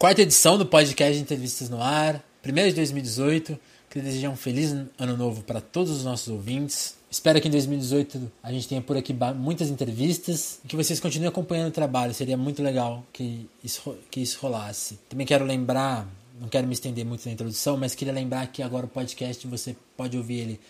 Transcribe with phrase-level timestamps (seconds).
[0.00, 3.60] quarta edição do podcast de entrevistas no ar, primeiro de 2018.
[3.90, 6.94] Queria desejar um feliz ano novo para todos os nossos ouvintes.
[7.10, 11.28] Espero que em 2018 a gente tenha por aqui muitas entrevistas e que vocês continuem
[11.28, 12.14] acompanhando o trabalho.
[12.14, 14.98] Seria muito legal que isso, que isso rolasse.
[15.06, 16.08] Também quero lembrar,
[16.40, 19.76] não quero me estender muito na introdução, mas queria lembrar que agora o podcast você
[19.98, 20.60] pode ouvir ele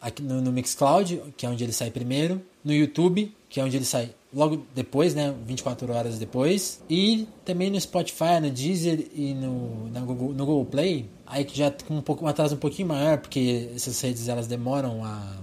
[0.00, 3.76] aqui no, no Mixcloud, que é onde ele sai primeiro, no YouTube, que é onde
[3.76, 9.34] ele sai logo depois, né, 24 horas depois, e também no Spotify, no Deezer e
[9.34, 12.58] no, na Google, no Google Play, aí que já com um pouco um atraso um
[12.58, 15.36] pouquinho maior, porque essas redes elas demoram a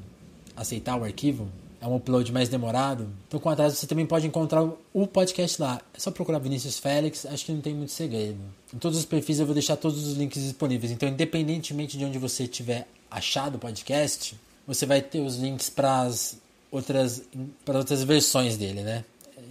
[0.55, 1.47] aceitar o arquivo,
[1.81, 3.07] é um upload mais demorado.
[3.27, 5.81] Então, com atraso, você também pode encontrar o podcast lá.
[5.93, 8.37] É só procurar Vinícius Félix, acho que não tem muito segredo.
[8.73, 10.91] Em todos os perfis eu vou deixar todos os links disponíveis.
[10.91, 14.35] Então, independentemente de onde você tiver achado o podcast,
[14.67, 16.37] você vai ter os links para as
[16.71, 17.23] outras,
[17.65, 19.03] para outras versões dele, né?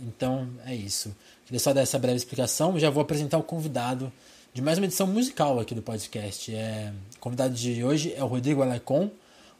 [0.06, 1.14] Então, é isso.
[1.44, 2.78] Queria só dar essa breve explicação.
[2.78, 4.12] Já vou apresentar o convidado
[4.52, 6.54] de mais uma edição musical aqui do podcast.
[6.54, 9.10] É, o convidado de hoje é o Rodrigo Alarcon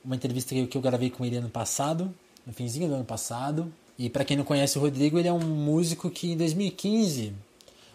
[0.05, 2.13] uma entrevista que eu gravei com ele ano passado,
[2.47, 3.73] no finzinho do ano passado.
[3.99, 7.35] E para quem não conhece o Rodrigo, ele é um músico que em 2015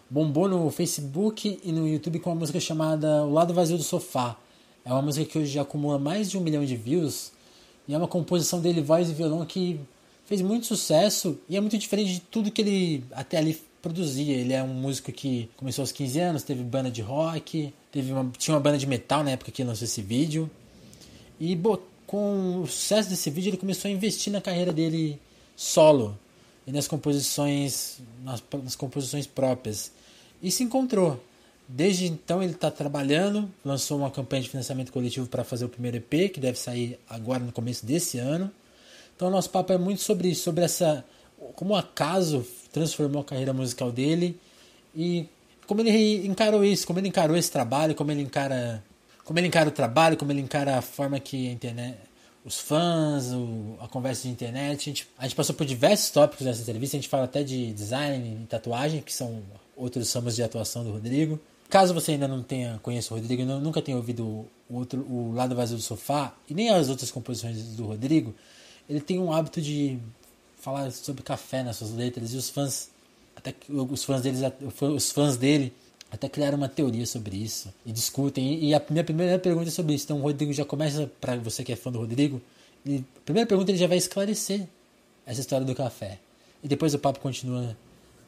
[0.08, 4.36] bombou no Facebook e no YouTube com uma música chamada O Lado Vazio do Sofá.
[4.84, 7.32] É uma música que hoje já acumula mais de um milhão de views
[7.86, 9.78] e é uma composição dele, voz e violão, que
[10.26, 14.36] fez muito sucesso e é muito diferente de tudo que ele até ali produzia.
[14.36, 18.30] Ele é um músico que começou aos 15 anos, teve banda de rock, teve uma,
[18.38, 20.50] tinha uma banda de metal na época que lançou esse vídeo
[21.38, 25.18] e botou com o sucesso desse vídeo, ele começou a investir na carreira dele
[25.56, 26.16] solo
[26.66, 29.90] e nas composições, nas, nas composições próprias.
[30.42, 31.20] E se encontrou.
[31.66, 35.96] Desde então ele está trabalhando, lançou uma campanha de financiamento coletivo para fazer o primeiro
[35.96, 38.50] EP, que deve sair agora no começo desse ano.
[39.16, 41.04] Então o nosso papo é muito sobre isso, sobre essa
[41.56, 44.38] como o acaso transformou a carreira musical dele
[44.94, 45.28] e
[45.66, 48.82] como ele encarou isso, como ele encarou esse trabalho, como ele encara
[49.24, 51.98] como ele encara o trabalho, como ele encara a forma que a internet,
[52.44, 54.80] os fãs, o, a conversa de internet.
[54.80, 56.96] A gente, a gente passou por diversos tópicos nessa entrevista.
[56.96, 59.42] A gente fala até de design e tatuagem, que são
[59.74, 61.40] outros ramos de atuação do Rodrigo.
[61.74, 65.56] Caso você ainda não tenha conheço o Rodrigo, nunca tenha ouvido o, outro, o lado
[65.56, 68.32] vazio do sofá e nem as outras composições do Rodrigo,
[68.88, 69.98] ele tem um hábito de
[70.56, 72.90] falar sobre café nas suas letras e os fãs,
[73.34, 74.40] até os fãs deles,
[74.80, 75.72] os fãs dele
[76.12, 78.64] até criaram uma teoria sobre isso e discutem.
[78.64, 80.04] E a minha primeira pergunta é sobre isso.
[80.04, 82.40] Então o Rodrigo já começa, para você que é fã do Rodrigo,
[82.86, 84.64] ele, a primeira pergunta ele já vai esclarecer
[85.26, 86.20] essa história do café.
[86.62, 87.76] E depois o papo continua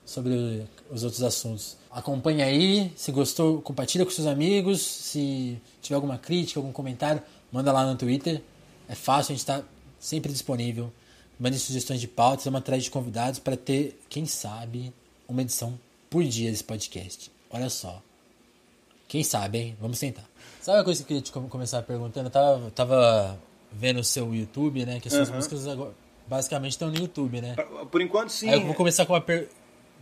[0.07, 1.77] sobre os outros assuntos.
[1.91, 7.21] Acompanhe aí, se gostou, compartilha com seus amigos, se tiver alguma crítica, algum comentário,
[7.53, 8.41] manda lá no Twitter.
[8.89, 9.63] É fácil, a gente está
[9.99, 10.93] sempre disponível.
[11.39, 14.95] Mande sugestões de pautas, vamos atrás de convidados para ter, quem sabe,
[15.29, 15.79] uma edição
[16.09, 17.31] por dia desse podcast.
[17.51, 18.01] Olha só.
[19.09, 19.77] Quem sabe, hein?
[19.81, 20.25] Vamos tentar.
[20.61, 22.29] Sabe uma coisa que eu queria te começar perguntando?
[22.29, 23.39] Eu tava, tava
[23.73, 24.99] vendo o seu YouTube, né?
[25.01, 25.37] Que as suas uhum.
[25.37, 25.93] músicas agora,
[26.27, 27.55] basicamente estão no YouTube, né?
[27.91, 28.49] Por enquanto, sim.
[28.49, 29.49] Aí eu vou começar com uma per...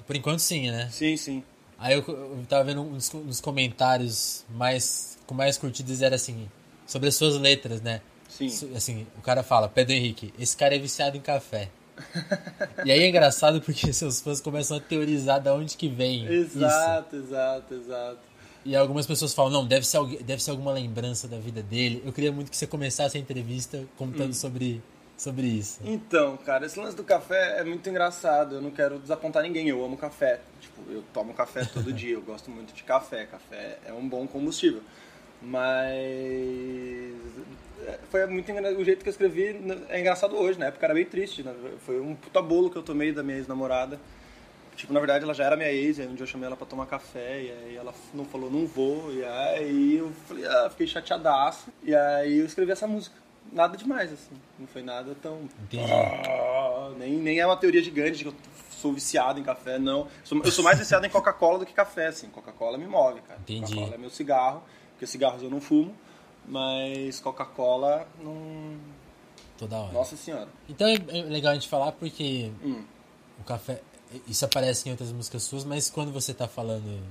[0.07, 0.89] Por enquanto, sim, né?
[0.91, 1.43] Sim, sim.
[1.79, 6.49] Aí eu, eu tava vendo uns, uns comentários mais com mais curtidos era assim,
[6.87, 8.01] sobre as suas letras, né?
[8.29, 8.49] Sim.
[8.75, 11.71] Assim, o cara fala, Pedro Henrique, esse cara é viciado em café
[12.85, 16.27] e aí é engraçado porque seus fãs começam a teorizar de onde que vem.
[16.27, 17.27] Exato, isso.
[17.27, 18.19] exato, exato.
[18.65, 22.03] E algumas pessoas falam, não, deve ser, deve ser alguma lembrança da vida dele.
[22.05, 24.35] Eu queria muito que você começasse a entrevista contando hum.
[24.35, 24.83] sobre,
[25.17, 25.81] sobre isso.
[25.85, 28.57] Então, cara, esse lance do café é muito engraçado.
[28.57, 30.41] Eu não quero desapontar ninguém, eu amo café.
[30.61, 33.27] Tipo, eu tomo café todo dia, eu gosto muito de café.
[33.27, 34.83] Café é um bom combustível.
[35.41, 37.15] Mas
[38.11, 38.81] foi muito engraçado.
[38.81, 41.43] O jeito que eu escrevi é engraçado hoje, na época era bem triste.
[41.43, 41.55] Né?
[41.81, 43.99] Foi um puta bolo que eu tomei da minha ex-namorada.
[44.77, 46.67] Tipo, na verdade ela já era minha ex, aí um dia eu chamei ela pra
[46.67, 50.85] tomar café, e aí ela não falou, não vou, e aí eu falei, ah, fiquei
[50.85, 53.24] chateadaço, e aí eu escrevi essa música.
[53.53, 55.49] Nada demais, assim, não foi nada tão.
[55.63, 55.93] Entendi.
[55.93, 58.35] Ah, nem, nem é uma teoria gigante de que eu
[58.71, 60.09] sou viciado em café, não.
[60.45, 62.29] Eu sou mais viciado em Coca-Cola do que café, assim.
[62.29, 63.41] Coca-Cola me move, cara.
[63.41, 63.75] Entendi.
[63.75, 65.95] Coca-Cola é meu cigarro, porque cigarros eu não fumo.
[66.47, 68.77] Mas Coca-Cola não.
[69.57, 69.93] Toda hora.
[69.93, 70.49] Nossa senhora.
[70.69, 72.85] Então é legal a gente falar porque hum.
[73.41, 73.81] o café.
[74.29, 77.03] Isso aparece em outras músicas suas, mas quando você tá falando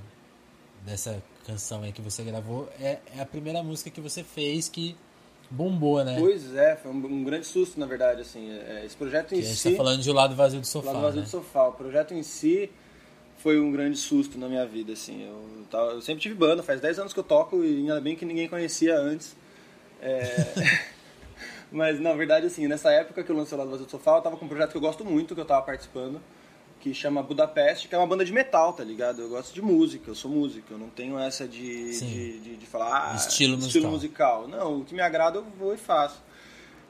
[0.82, 4.96] dessa canção aí que você gravou, é, é a primeira música que você fez que
[5.54, 6.16] bombou, né?
[6.18, 8.50] Pois é, foi um, um grande susto, na verdade, assim.
[8.50, 9.68] É, esse projeto em que si.
[9.68, 10.90] A gente tá falando de O Lado Vazio do Sofá.
[10.90, 11.26] O Lado Vazio né?
[11.26, 11.68] do Sofá.
[11.68, 12.70] O projeto em si
[13.38, 15.22] foi um grande susto na minha vida, assim.
[15.22, 18.24] Eu, eu sempre tive banda, faz 10 anos que eu toco e ainda bem que
[18.24, 19.36] ninguém conhecia antes.
[20.00, 20.90] É...
[21.70, 24.22] Mas, na verdade, assim, nessa época que eu lancei o Lado Vazio do Sofá, eu
[24.22, 26.20] tava com um projeto que eu gosto muito, que eu tava participando,
[26.84, 29.22] que chama Budapeste, que é uma banda de metal, tá ligado?
[29.22, 32.66] Eu gosto de música, eu sou músico, eu não tenho essa de, de, de, de,
[32.66, 34.42] falar ah, estilo, estilo musical.
[34.42, 34.48] musical.
[34.48, 36.22] Não, o que me agrada eu vou e faço.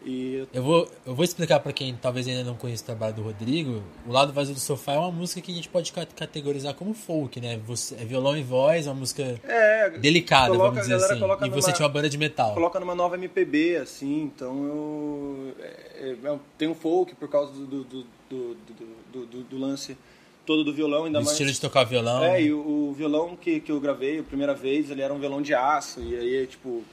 [0.05, 0.49] E...
[0.53, 3.85] Eu, vou, eu vou explicar para quem talvez ainda não conheça o trabalho do Rodrigo.
[4.05, 7.41] O Lado Vazio do Sofá é uma música que a gente pode categorizar como folk,
[7.41, 7.61] né?
[7.65, 11.47] Você, é violão e voz, uma música é, delicada, coloca, vamos dizer assim.
[11.47, 12.53] E você tinha uma banda de metal.
[12.53, 17.85] Coloca numa nova MPB, assim, então eu, é, é, eu tenho folk por causa do,
[17.85, 19.97] do, do, do, do lance
[20.45, 21.33] todo do violão, ainda o mais.
[21.33, 22.23] estilo de tocar violão.
[22.25, 22.43] É, né?
[22.43, 25.43] e o, o, violão que, que eu gravei a primeira vez, ele era um violão
[25.43, 26.85] de aço, e aí, tipo,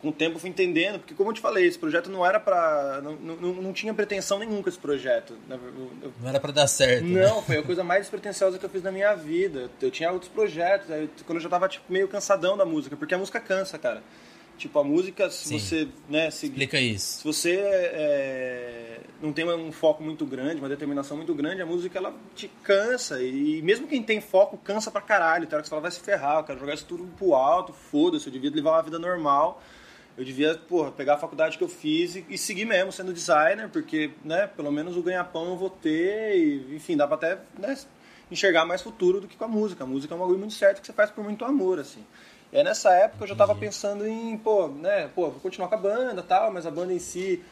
[0.00, 3.00] com o tempo fui entendendo, porque como eu te falei, esse projeto não era pra.
[3.02, 5.34] Não, não, não tinha pretensão nenhuma com esse projeto.
[5.48, 7.04] Eu, não era pra dar certo.
[7.04, 7.22] Né?
[7.26, 7.42] Não, né?
[7.46, 9.70] foi a coisa mais despretensiosa que eu fiz na minha vida.
[9.80, 13.14] Eu tinha outros projetos, aí, quando eu já tava tipo, meio cansadão da música, porque
[13.14, 14.02] a música cansa, cara.
[14.56, 15.58] Tipo, a música, se Sim.
[15.58, 15.88] você.
[16.08, 17.18] Né, se, Explica isso.
[17.18, 21.98] Se você é, não tem um foco muito grande, uma determinação muito grande, a música
[21.98, 23.22] ela te cansa.
[23.22, 25.46] E mesmo quem tem foco cansa pra caralho.
[25.46, 27.72] Tem hora que você fala, vai se ferrar, eu quero jogar isso tudo pro alto,
[27.72, 29.62] foda-se, eu devia levar uma vida normal
[30.16, 33.68] eu devia, porra, pegar a faculdade que eu fiz e, e, seguir mesmo sendo designer,
[33.68, 37.76] porque, né, pelo menos o ganha-pão eu vou ter e, enfim, dá pra até né,
[38.30, 39.84] enxergar mais futuro do que com a música.
[39.84, 42.04] A música é um bagulho muito certo que você faz por muito amor, assim.
[42.52, 45.74] E aí, nessa época eu já tava pensando em, pô, né, pô, vou continuar com
[45.74, 47.42] a banda tal, mas a banda em si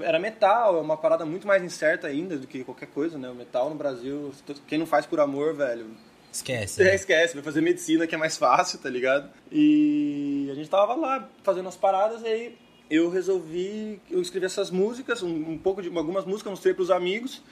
[0.00, 3.28] era metal, é uma parada muito mais incerta ainda do que qualquer coisa, né?
[3.28, 4.32] O metal no Brasil,
[4.66, 5.86] quem não faz por amor, velho,
[6.30, 6.82] Esquece.
[6.82, 6.94] É, né?
[6.94, 9.30] esquece, vai fazer medicina que é mais fácil, tá ligado?
[9.50, 12.58] E a gente tava lá fazendo as paradas e aí
[12.90, 17.42] eu resolvi, eu escrevi essas músicas, um, um pouco de algumas músicas, mostrei pros amigos,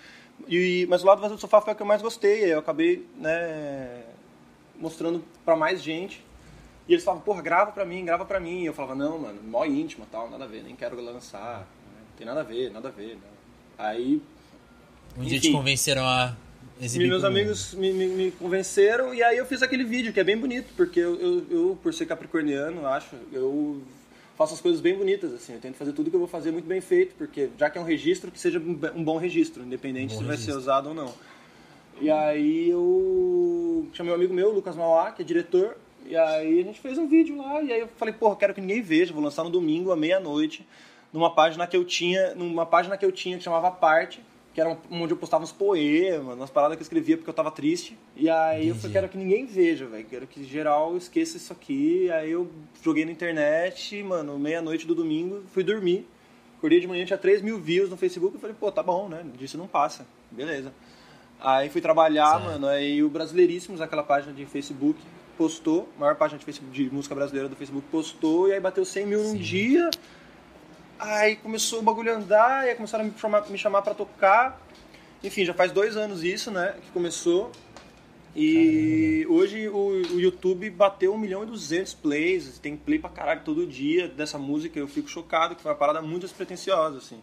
[0.48, 3.06] e, mas o lado vazio do sofá foi o que eu mais gostei, eu acabei,
[3.16, 4.02] né,
[4.78, 6.24] mostrando pra mais gente.
[6.88, 8.62] E eles falavam, porra, grava pra mim, grava pra mim.
[8.62, 12.00] E eu falava, não, mano, mó íntima tal, nada a ver, nem quero lançar, né?
[12.16, 13.14] tem nada a ver, nada a ver.
[13.14, 13.20] Né?
[13.78, 14.22] Aí.
[15.16, 16.36] Um enfim, dia te convenceram a
[16.80, 20.24] Exibir meus amigos me, me, me, convenceram e aí eu fiz aquele vídeo que é
[20.24, 23.80] bem bonito, porque eu, eu, eu, por ser capricorniano, acho, eu
[24.36, 25.54] faço as coisas bem bonitas, assim.
[25.54, 27.80] Eu tento fazer tudo que eu vou fazer muito bem feito, porque já que é
[27.80, 30.26] um registro, que seja um bom registro, independente um se registro.
[30.26, 31.14] vai ser usado ou não.
[31.98, 36.62] E aí eu chamei um amigo meu, Lucas Mauá, que é diretor, e aí a
[36.62, 39.22] gente fez um vídeo lá, e aí eu falei, porra, quero que ninguém veja, vou
[39.22, 40.66] lançar no domingo à meia-noite,
[41.12, 44.22] numa página que eu tinha, numa página que eu tinha que chamava Parte,
[44.56, 47.50] que era onde eu postava uns poemas, umas paradas que eu escrevia porque eu tava
[47.50, 47.94] triste.
[48.16, 48.68] E aí Entendi.
[48.70, 50.06] eu falei, quero que ninguém veja, velho.
[50.06, 52.10] Quero que geral esqueça isso aqui.
[52.10, 52.50] Aí eu
[52.82, 56.08] joguei na internet, mano, meia-noite do domingo, fui dormir.
[56.56, 58.34] Acordei de manhã, tinha 3 mil views no Facebook.
[58.34, 59.26] Eu falei, pô, tá bom, né?
[59.36, 60.06] Disso não passa.
[60.30, 60.72] Beleza.
[61.38, 62.44] Aí fui trabalhar, certo.
[62.44, 62.66] mano.
[62.66, 64.98] Aí o Brasileiríssimos, aquela página de Facebook,
[65.36, 65.88] postou.
[65.96, 68.48] A maior página de, Facebook, de música brasileira do Facebook postou.
[68.48, 69.32] E aí bateu 100 mil Sim.
[69.32, 69.90] num dia.
[70.98, 73.94] Aí começou o bagulho a andar, e aí começaram a me chamar, me chamar pra
[73.94, 74.60] tocar.
[75.22, 77.52] Enfim, já faz dois anos isso, né, que começou.
[78.34, 79.40] E Caramba.
[79.40, 83.66] hoje o, o, YouTube bateu 1 milhão e 200 plays, tem play pra caralho todo
[83.66, 87.18] dia dessa música, eu fico chocado, que foi uma parada muito despretensiosa, assim.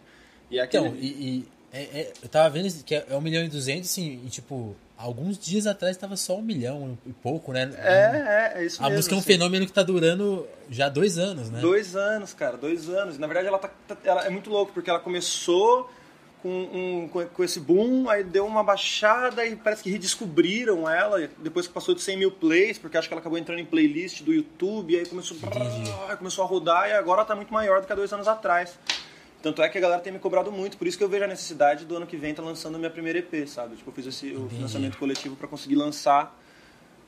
[0.50, 0.88] E é aquele...
[0.88, 4.20] Então, e, e é, é, eu tava vendo que é 1 milhão e 200, assim,
[4.24, 7.68] e tipo, alguns dias atrás estava só um milhão e pouco, né?
[7.78, 8.86] É, é, é isso a mesmo.
[8.86, 9.26] A música é um assim.
[9.26, 11.60] fenômeno que está durando já dois anos, né?
[11.60, 13.18] Dois anos, cara, dois anos.
[13.18, 15.90] Na verdade, ela, tá, tá, ela é muito louco, porque ela começou
[16.40, 21.66] com, um, com, esse boom, aí deu uma baixada e parece que redescobriram ela depois
[21.66, 24.32] que passou de 100 mil plays, porque acho que ela acabou entrando em playlist do
[24.32, 27.92] YouTube, e aí começou, brrr, começou a rodar e agora está muito maior do que
[27.92, 28.78] há dois anos atrás.
[29.44, 31.26] Tanto é que a galera tem me cobrado muito, por isso que eu vejo a
[31.26, 33.76] necessidade do ano que vem estar tá lançando a minha primeira EP, sabe?
[33.76, 36.34] Tipo, eu fiz esse, o financiamento coletivo para conseguir lançar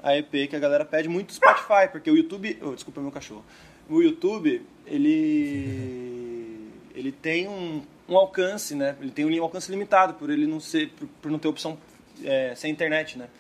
[0.03, 2.59] a EP que a galera pede muito Spotify, porque o YouTube.
[2.61, 3.43] Oh, desculpa meu cachorro.
[3.89, 6.71] O YouTube, ele.
[6.95, 8.97] ele tem um, um alcance, né?
[9.01, 10.91] Ele tem um alcance limitado por ele não ser.
[10.91, 11.79] por, por não ter opção
[12.23, 13.31] é, sem internet, né?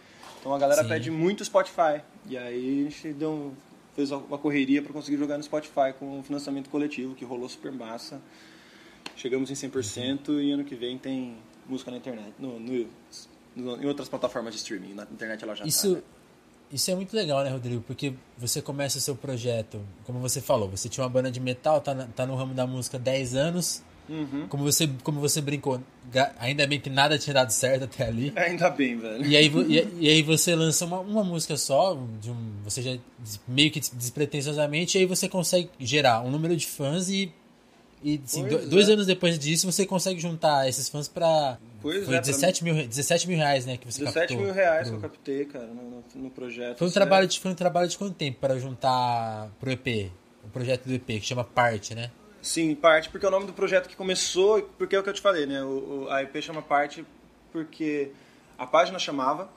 [0.40, 0.88] Então a galera Sim.
[0.88, 2.00] pede muito Spotify.
[2.26, 3.52] E aí a gente deu,
[3.94, 7.70] fez uma correria para conseguir jogar no Spotify com o financiamento coletivo, que rolou super
[7.70, 8.22] massa.
[9.16, 10.40] Chegamos em 100% uhum.
[10.40, 11.36] e ano que vem tem
[11.68, 12.86] música na internet, no, no,
[13.56, 14.94] no, em outras plataformas de streaming.
[14.94, 16.02] Na internet ela já tá, Isso, tá, né?
[16.72, 17.82] Isso é muito legal, né, Rodrigo?
[17.82, 21.80] Porque você começa o seu projeto, como você falou, você tinha uma banda de metal,
[21.80, 23.82] tá, na, tá no ramo da música há 10 anos.
[24.08, 24.46] Uhum.
[24.48, 25.80] Como, você, como você brincou,
[26.38, 28.32] ainda bem que nada tinha dado certo até ali.
[28.36, 29.26] Ainda bem, velho.
[29.26, 32.96] E aí, e, e aí você lança uma, uma música só, de um, você já
[33.48, 37.32] meio que despretensiosamente, e aí você consegue gerar um número de fãs e
[38.02, 38.92] e assim, dois é.
[38.92, 41.58] anos depois disso, você consegue juntar esses fãs pra.
[41.80, 42.72] Pois foi é, 17, pra...
[42.72, 43.76] mil, 17 mil reais, né?
[43.76, 44.98] Que você 17 captou mil reais pro...
[44.98, 46.78] que eu captei, cara, no, no projeto.
[46.78, 50.10] Foi um, trabalho de, foi um trabalho de quanto tempo para juntar pro EP?
[50.44, 52.10] O projeto do EP, que chama Parte, né?
[52.40, 55.14] Sim, Parte, porque é o nome do projeto que começou, porque é o que eu
[55.14, 55.62] te falei, né?
[55.62, 57.04] O, o a EP chama Parte
[57.52, 58.10] porque
[58.58, 59.48] A página chamava.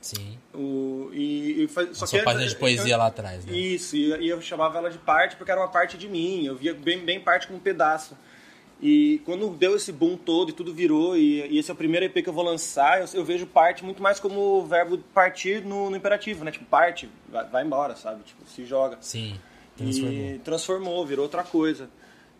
[0.00, 0.38] Sim.
[0.54, 3.52] O, e, e faz, só que página de poesia eu, lá atrás, né?
[3.52, 6.46] Isso, e, e eu chamava ela de parte porque era uma parte de mim.
[6.46, 8.16] Eu via bem, bem parte como um pedaço.
[8.80, 12.06] E quando deu esse boom todo e tudo virou, e, e esse é o primeiro
[12.06, 15.64] EP que eu vou lançar, eu, eu vejo parte muito mais como o verbo partir
[15.64, 16.52] no, no imperativo, né?
[16.52, 18.22] Tipo, parte, vai, vai, embora, sabe?
[18.22, 18.98] Tipo, se joga.
[19.00, 19.38] Sim,
[19.76, 20.12] transformou.
[20.12, 21.90] E transformou, virou outra coisa.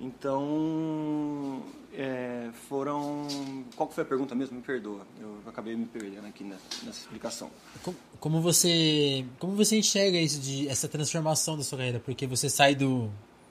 [0.01, 1.65] Então,
[1.99, 3.27] é, foram...
[3.75, 4.57] Qual foi a pergunta mesmo?
[4.57, 7.51] Me perdoa, eu acabei me perdendo aqui nessa, explicação.
[7.83, 11.99] Como, como, você, como você enxerga isso de, essa transformação da sua carreira?
[11.99, 13.11] Porque você sai do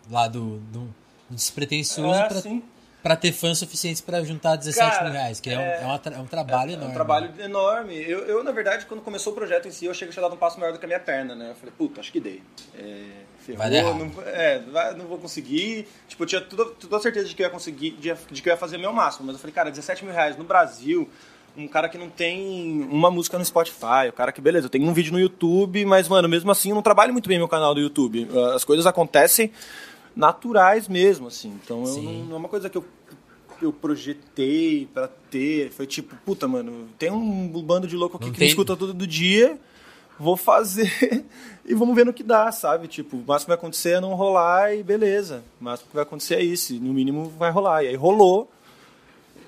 [0.10, 0.96] lado do, do
[1.30, 2.42] despretensioso é, para
[3.08, 5.86] para ter fãs suficientes para juntar 17 Cara, mil reais, que é, é, um, é,
[5.86, 6.88] uma, é um trabalho é, enorme.
[6.88, 7.96] É um trabalho enorme.
[7.96, 10.38] Eu, eu, na verdade, quando começou o projeto em si, eu cheguei a dar um
[10.38, 11.52] passo maior do que a minha perna, né?
[11.52, 12.44] Eu falei, puta, acho que dei.
[12.76, 13.08] É,
[13.48, 15.88] ferrou, vai dar não, é, vai, não vou conseguir.
[16.08, 18.50] Tipo, eu tinha toda, toda a certeza de que eu ia conseguir, de, de que
[18.50, 21.10] eu ia fazer meu máximo, mas eu falei, cara, 17 mil reais no Brasil
[21.58, 24.88] um cara que não tem uma música no Spotify, o cara que, beleza, eu tenho
[24.88, 27.74] um vídeo no YouTube, mas, mano, mesmo assim eu não trabalho muito bem meu canal
[27.74, 28.28] do YouTube.
[28.54, 29.52] As coisas acontecem
[30.16, 31.60] naturais mesmo, assim.
[31.64, 32.86] Então eu não, não, é uma coisa que eu
[33.62, 35.72] eu projetei para ter.
[35.72, 38.48] Foi tipo, puta, mano, tem um bando de louco aqui não que tem...
[38.48, 39.58] me escuta todo dia,
[40.20, 41.26] vou fazer
[41.66, 42.88] e vamos ver no que dá, sabe?
[42.88, 45.44] Tipo, o máximo que vai acontecer é não rolar e beleza.
[45.60, 47.84] O máximo que vai acontecer é isso, no mínimo vai rolar.
[47.84, 48.50] E aí rolou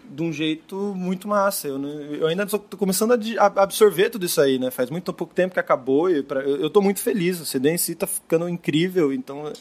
[0.10, 1.68] de um jeito muito massa.
[1.68, 4.72] Eu, eu ainda estou começando a absorver tudo isso aí, né?
[4.72, 7.40] Faz muito pouco tempo que acabou e pra, eu, estou muito feliz.
[7.40, 9.52] O CD em si está ficando incrível, então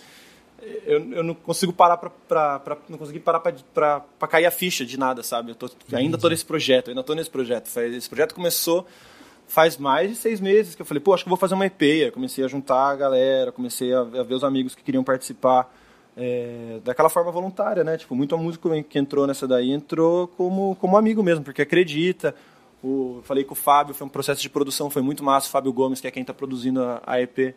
[0.84, 5.22] eu, eu não consigo parar para não consegui parar para cair a ficha de nada,
[5.22, 5.52] sabe?
[5.52, 7.68] Eu tô, ainda tô nesse projeto, ainda tô nesse projeto.
[7.78, 8.86] Esse projeto começou
[9.48, 11.82] faz mais de seis meses que eu falei, pô, acho que vou fazer uma EP.
[11.82, 15.74] Eu comecei a juntar a galera, comecei a, a ver os amigos que queriam participar
[16.16, 17.96] é, daquela forma voluntária, né?
[17.96, 22.34] Tipo, muito músico que entrou nessa daí entrou como, como amigo mesmo, porque acredita.
[22.84, 25.48] O, falei com o Fábio, foi um processo de produção, foi muito massa.
[25.48, 27.54] O Fábio Gomes, que é quem está produzindo a, a EP,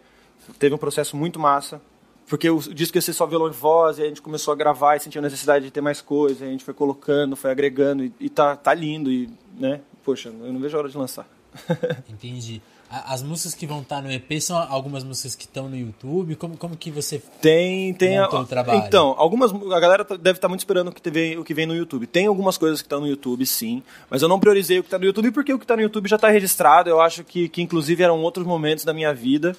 [0.57, 1.79] teve um processo muito massa
[2.27, 4.95] porque o disco ia ser só violão e voz, e a gente começou a gravar
[4.95, 8.13] e sentiu a necessidade de ter mais coisa, a gente foi colocando, foi agregando, e,
[8.21, 9.29] e tá, tá lindo, e,
[9.59, 11.27] né, poxa, eu não vejo a hora de lançar.
[12.09, 12.61] Entendi.
[12.89, 16.35] As músicas que vão estar tá no EP são algumas músicas que estão no YouTube?
[16.35, 18.83] Como, como que você tem tem a, o trabalho?
[18.85, 21.53] Então, algumas a galera tá, deve estar tá muito esperando o que, vem, o que
[21.53, 22.05] vem no YouTube.
[22.05, 24.99] Tem algumas coisas que estão no YouTube, sim, mas eu não priorizei o que está
[24.99, 26.89] no YouTube porque o que está no YouTube já está registrado.
[26.89, 29.55] Eu acho que, que inclusive eram outros momentos da minha vida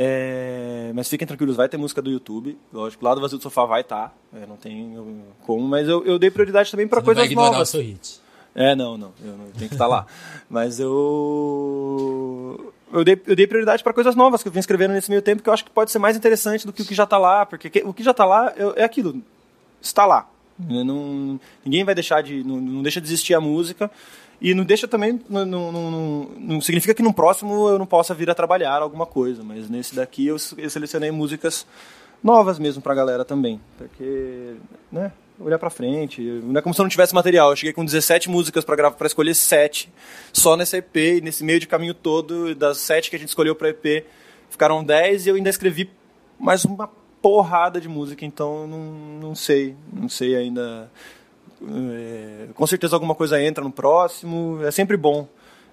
[0.00, 2.56] é, mas fiquem tranquilos, vai ter música do YouTube.
[2.72, 4.10] Lógico, lá do Vazio do Sofá vai estar.
[4.10, 4.96] Tá, é, não tem
[5.44, 7.68] como, mas eu, eu dei prioridade também para coisas vai novas.
[7.68, 8.20] O seu hit.
[8.58, 10.04] É, não, não, eu não tenho que estar lá.
[10.50, 15.08] mas eu eu dei, eu dei prioridade para coisas novas que eu vim escrevendo nesse
[15.08, 17.04] meio tempo que eu acho que pode ser mais interessante do que o que já
[17.04, 19.22] está lá, porque o que já está lá é aquilo,
[19.80, 20.28] está lá.
[20.58, 23.88] Não, ninguém vai deixar de, não, não deixa de existir a música.
[24.40, 28.14] E não deixa também, não, não, não, não, significa que no próximo eu não possa
[28.14, 31.66] vir a trabalhar alguma coisa, mas nesse daqui eu, eu selecionei músicas
[32.22, 34.54] novas mesmo pra galera também, porque,
[34.92, 37.84] né, olhar pra frente, não é como se eu não tivesse material, eu cheguei com
[37.84, 39.88] 17 músicas para gravar, para escolher 7,
[40.32, 43.54] só nessa EP, e nesse meio de caminho todo, das 7 que a gente escolheu
[43.54, 44.04] pra EP,
[44.50, 45.90] ficaram 10 e eu ainda escrevi
[46.38, 46.90] mais uma
[47.20, 48.78] porrada de música, então não,
[49.20, 50.90] não sei, não sei ainda.
[51.60, 54.60] É, com certeza alguma coisa entra no próximo.
[54.62, 55.28] É sempre bom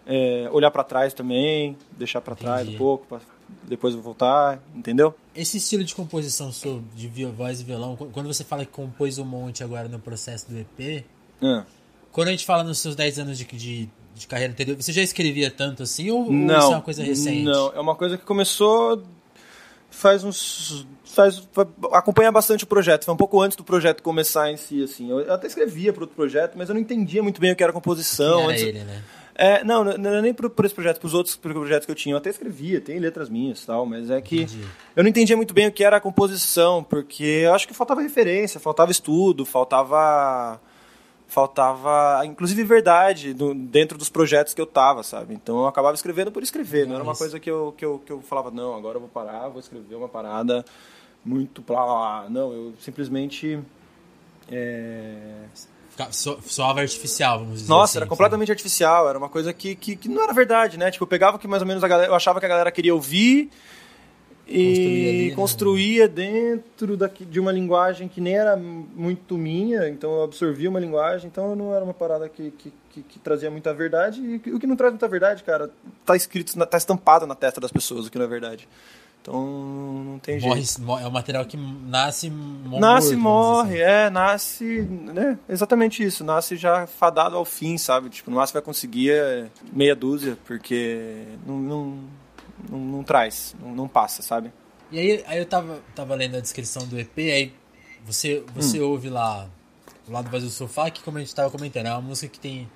[0.05, 3.19] é, olhar para trás também, deixar para trás um pouco, pra
[3.63, 5.13] depois voltar, entendeu?
[5.35, 9.25] Esse estilo de composição sua, de voz e violão, quando você fala que compôs um
[9.25, 11.05] monte agora no processo do EP,
[11.41, 11.63] é.
[12.11, 15.01] quando a gente fala nos seus 10 anos de, de, de, carreira anterior, você já
[15.01, 17.43] escrevia tanto assim ou, não, ou isso é uma coisa recente?
[17.43, 19.03] Não, é uma coisa que começou
[19.95, 21.47] faz uns faz
[21.93, 23.05] acompanha bastante o projeto.
[23.05, 25.09] Foi um pouco antes do projeto começar em si, assim.
[25.09, 27.71] Eu até escrevia para outro projeto, mas eu não entendia muito bem o que era
[27.71, 28.41] composição.
[28.41, 28.63] Era antes...
[28.63, 29.03] ele, né?
[29.37, 31.95] É, não, não era nem por, por, esse projeto, para os outros projetos que eu
[31.95, 32.13] tinha.
[32.13, 34.65] Eu até escrevia, tem letras minhas tal, mas é que Entendi.
[34.95, 38.01] eu não entendia muito bem o que era a composição, porque eu acho que faltava
[38.01, 40.59] referência, faltava estudo, faltava
[41.27, 45.33] faltava, inclusive, verdade dentro dos projetos que eu tava, sabe?
[45.33, 48.11] Então eu acabava escrevendo por escrever, não era uma coisa que eu, que eu, que
[48.11, 50.63] eu falava, não, agora eu vou parar, vou escrever uma parada
[51.25, 53.59] muito plá, não, eu simplesmente
[54.49, 55.45] é...
[56.11, 60.09] Soava artificial, vamos dizer Nossa, assim, era completamente artificial, era uma coisa que, que, que,
[60.09, 60.91] não era verdade, né?
[60.91, 62.93] Tipo, eu pegava que mais ou menos a galera, eu achava que a galera queria
[62.93, 63.49] ouvir
[64.47, 66.55] e construía, ali, né?
[66.55, 71.27] dentro daqui, de uma linguagem que nem era muito minha, então eu absorvia uma linguagem,
[71.27, 74.67] então não era uma parada que, que, que, que trazia muita verdade, e o que
[74.67, 75.71] não traz muita verdade, cara,
[76.05, 78.67] tá escrito, tá estampado na testa das pessoas o que não é verdade.
[79.25, 80.91] Então não tem morre, jeito.
[80.99, 82.79] É um material que nasce morre.
[82.79, 83.91] Nasce, morre, assim.
[83.91, 85.39] é, nasce, né?
[85.49, 88.09] Exatamente isso, nasce já fadado ao fim, sabe?
[88.09, 91.99] Tipo, no máximo vai conseguir é meia dúzia, porque não, não,
[92.69, 94.51] não, não traz, não, não, passa, sabe?
[94.91, 97.51] E aí, aí eu tava, tava lendo a descrição do EP, aí
[98.05, 98.91] você, você hum.
[98.91, 99.49] ouve lá
[100.07, 102.39] o lado vazio do sofá, que como a gente tava comentando, é uma música que
[102.39, 102.69] tem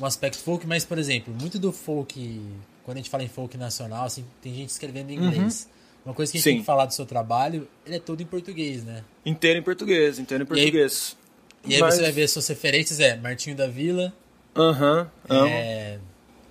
[0.00, 2.40] um aspecto folk, mas, por exemplo, muito do folk
[2.84, 5.64] quando a gente fala em folk nacional, assim, tem gente escrevendo em inglês.
[5.64, 6.10] Uhum.
[6.10, 6.50] Uma coisa que a gente Sim.
[6.50, 9.02] tem que falar do seu trabalho, ele é todo em português, né?
[9.24, 11.16] Inteiro em português, inteiro em português.
[11.64, 11.94] E aí, e aí Mas...
[11.94, 14.12] você vai ver as suas referências, é Martinho da Vila.
[14.54, 15.98] Aham, uhum, é...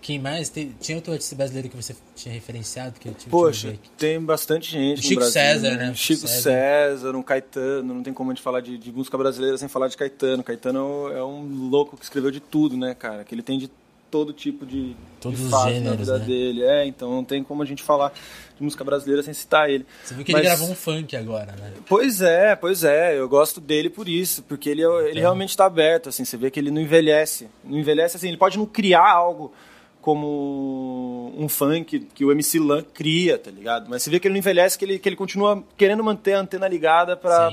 [0.04, 0.50] Quem mais?
[0.50, 3.00] Tem, tinha outro artista brasileiro que você tinha referenciado?
[3.00, 5.02] Que eu tinha, Poxa, tem bastante gente.
[5.02, 5.78] Chico Brasil, César, né?
[5.78, 5.94] né?
[5.96, 6.42] Chico César.
[6.42, 7.94] César, um Caetano.
[7.94, 10.44] Não tem como a gente falar de, de música brasileira sem falar de Caetano.
[10.44, 13.24] Caetano é um louco que escreveu de tudo, né, cara?
[13.24, 13.72] Que ele tem de
[14.14, 16.26] todo tipo de, Todos de fase gêneros, na vida né?
[16.26, 16.64] dele.
[16.64, 18.14] É, então não tem como a gente falar
[18.56, 19.88] de música brasileira sem citar ele.
[20.04, 20.42] Você viu que Mas...
[20.42, 21.74] ele gravou um funk agora, né?
[21.88, 23.18] Pois é, pois é.
[23.18, 25.22] Eu gosto dele por isso, porque ele, ele então...
[25.22, 26.24] realmente está aberto, assim.
[26.24, 27.50] Você vê que ele não envelhece.
[27.64, 29.52] Não envelhece, assim, ele pode não criar algo
[30.00, 33.90] como um funk que o MC Lan cria, tá ligado?
[33.90, 36.40] Mas você vê que ele não envelhece, que ele, que ele continua querendo manter a
[36.40, 37.50] antena ligada para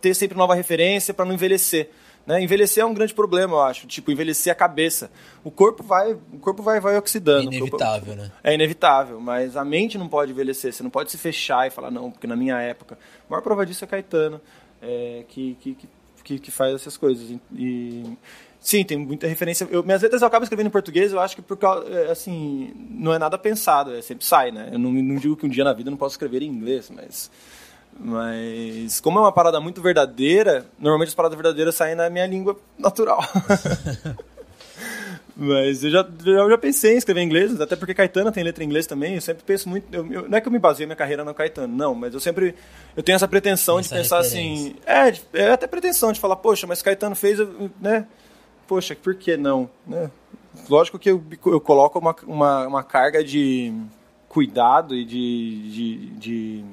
[0.00, 1.90] ter sempre nova referência, para não envelhecer.
[2.26, 2.42] Né?
[2.42, 3.86] Envelhecer é um grande problema, eu acho.
[3.86, 5.10] Tipo, envelhecer a cabeça.
[5.42, 7.52] O corpo vai, o corpo vai, vai oxidando.
[7.52, 8.22] É inevitável, corpo...
[8.22, 8.32] né?
[8.44, 10.72] É inevitável, mas a mente não pode envelhecer.
[10.72, 12.96] Você não pode se fechar e falar, não, porque na minha época.
[13.28, 14.40] A maior prova disso é Caetano,
[14.80, 15.76] é, que, que,
[16.22, 17.36] que, que, faz essas coisas.
[17.54, 18.04] E,
[18.60, 19.66] sim, tem muita referência.
[19.68, 23.12] Eu, minhas letras eu acabo escrevendo em português, eu acho que porque, é, assim, não
[23.12, 24.70] é nada pensado, é, sempre sai, né?
[24.72, 26.88] Eu não, não digo que um dia na vida eu não posso escrever em inglês,
[26.88, 27.30] mas
[27.98, 32.56] mas como é uma parada muito verdadeira, normalmente as paradas verdadeiras saem na minha língua
[32.78, 33.20] natural.
[35.34, 38.62] Mas eu já, eu já pensei em escrever em inglês, até porque Caetano tem letra
[38.62, 39.14] em inglês também.
[39.14, 39.86] Eu sempre penso muito.
[39.92, 42.20] Eu, eu, não é que eu me baseei minha carreira no Caetano, não, mas eu
[42.20, 42.54] sempre.
[42.94, 44.76] Eu tenho essa pretensão essa de pensar assim.
[44.84, 47.38] É, é até pretensão de falar, poxa, mas Caetano fez,
[47.80, 48.06] né?
[48.66, 49.70] Poxa, por que não?
[49.86, 50.10] Né?
[50.68, 53.72] Lógico que eu, eu coloco uma, uma, uma carga de
[54.28, 56.64] cuidado e de, de, de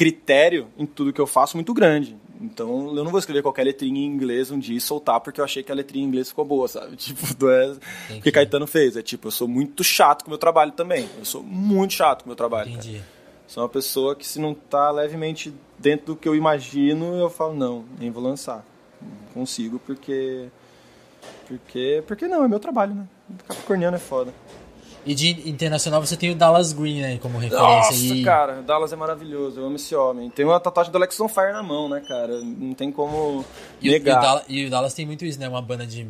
[0.00, 2.16] critério em tudo que eu faço muito grande.
[2.40, 5.44] Então eu não vou escrever qualquer letrinha em inglês um dia e soltar porque eu
[5.44, 6.96] achei que a letrinha em inglês ficou boa, sabe?
[7.10, 7.76] Tipo, do é...
[8.22, 8.96] que Caetano fez.
[8.96, 11.06] É tipo, eu sou muito chato com o meu trabalho também.
[11.18, 12.70] Eu sou muito chato com o meu trabalho.
[12.70, 12.94] Entendi.
[12.94, 13.08] Cara.
[13.46, 17.52] Sou uma pessoa que se não tá levemente dentro do que eu imagino, eu falo,
[17.52, 18.64] não, nem vou lançar.
[19.02, 20.48] Não consigo porque.
[21.46, 22.02] Porque.
[22.06, 23.06] Porque não, é meu trabalho, né?
[23.46, 24.32] Capricorniano é foda.
[25.04, 27.66] E de internacional você tem o Dallas Green, né, como referência.
[27.66, 28.22] Nossa, e...
[28.22, 30.28] cara, Dallas é maravilhoso, eu amo esse homem.
[30.30, 32.40] Tem uma tatuagem do Alex on Fire na mão, né, cara?
[32.40, 33.44] Não tem como
[33.80, 34.16] e negar.
[34.16, 35.48] O, e, o Dallas, e o Dallas tem muito isso, né?
[35.48, 36.06] Uma banda de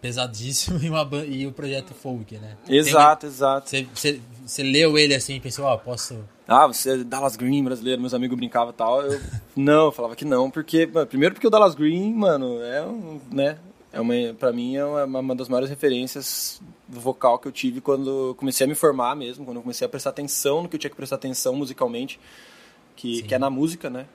[0.00, 2.56] pesadíssimo e, uma e o projeto folk, né?
[2.68, 3.70] Exato, exato.
[3.94, 6.22] Você leu ele assim e pensou, ó, oh, posso...
[6.46, 9.00] Ah, você é Dallas Green brasileiro, meus amigos brincavam e tal.
[9.00, 9.18] Eu,
[9.56, 13.18] não, eu falava que não, porque, mano, primeiro porque o Dallas Green, mano, é um,
[13.32, 13.56] né,
[13.90, 18.34] é uma, pra mim é uma, uma das maiores referências vocal que eu tive quando
[18.38, 20.90] comecei a me formar mesmo, quando eu comecei a prestar atenção no que eu tinha
[20.90, 22.20] que prestar atenção musicalmente,
[22.94, 24.06] que, que é na música, né?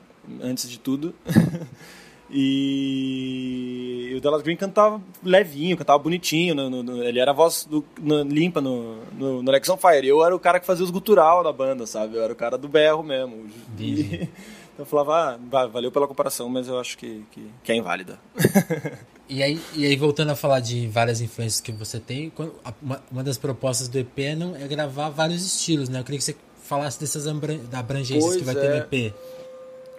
[0.42, 1.14] Antes de tudo.
[2.30, 4.14] e...
[4.16, 7.84] o Dallas Green cantava levinho, cantava bonitinho, no, no, no, ele era a voz do,
[8.28, 10.08] limpa no, no, no Alex on Fire.
[10.08, 12.16] Eu era o cara que fazia os gutural da banda, sabe?
[12.16, 13.48] Eu era o cara do berro mesmo.
[13.80, 14.30] E,
[14.80, 18.20] eu falava, ah, valeu pela comparação, mas eu acho que, que, que é inválida.
[19.32, 22.34] E aí, e aí, voltando a falar de várias influências que você tem,
[22.82, 26.00] uma, uma das propostas do EP é, não, é gravar vários estilos, né?
[26.00, 28.60] Eu queria que você falasse dessas abrangências pois que vai é.
[28.60, 28.80] ter no é.
[28.80, 29.14] EP.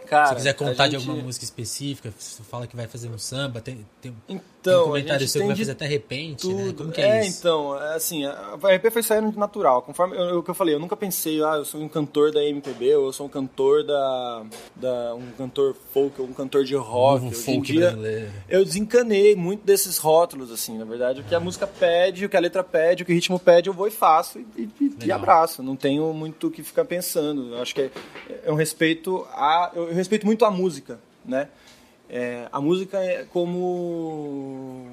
[0.08, 0.90] Cara, Se quiser contar gente...
[0.90, 4.86] de alguma música específica, você fala que vai fazer um samba, tem, tem, então, um
[4.88, 6.64] comentário seu que vai fazer até repente, né?
[6.64, 6.74] tudo.
[6.74, 7.38] Como que é, é isso?
[7.38, 9.82] então, é assim, a RP foi saindo natural.
[9.82, 12.94] Conforme o que eu falei, eu nunca pensei, ah, eu sou um cantor da MPB,
[12.96, 14.42] ou eu sou um cantor da,
[14.76, 17.24] da um cantor folk, ou um cantor de rock.
[17.24, 18.30] Novo folk dia, brasileiro.
[18.48, 22.36] Eu desencanei muito desses rótulos, assim, na verdade, o que a música pede, o que
[22.36, 25.12] a letra pede, o que o ritmo pede, eu vou e faço e, e, e
[25.12, 25.62] abraço.
[25.62, 27.54] Não tenho muito o que ficar pensando.
[27.54, 27.90] Eu acho que é,
[28.44, 29.70] é um respeito a...
[29.74, 31.48] Eu, eu respeito muito a música, né?
[32.12, 34.84] É, a música é como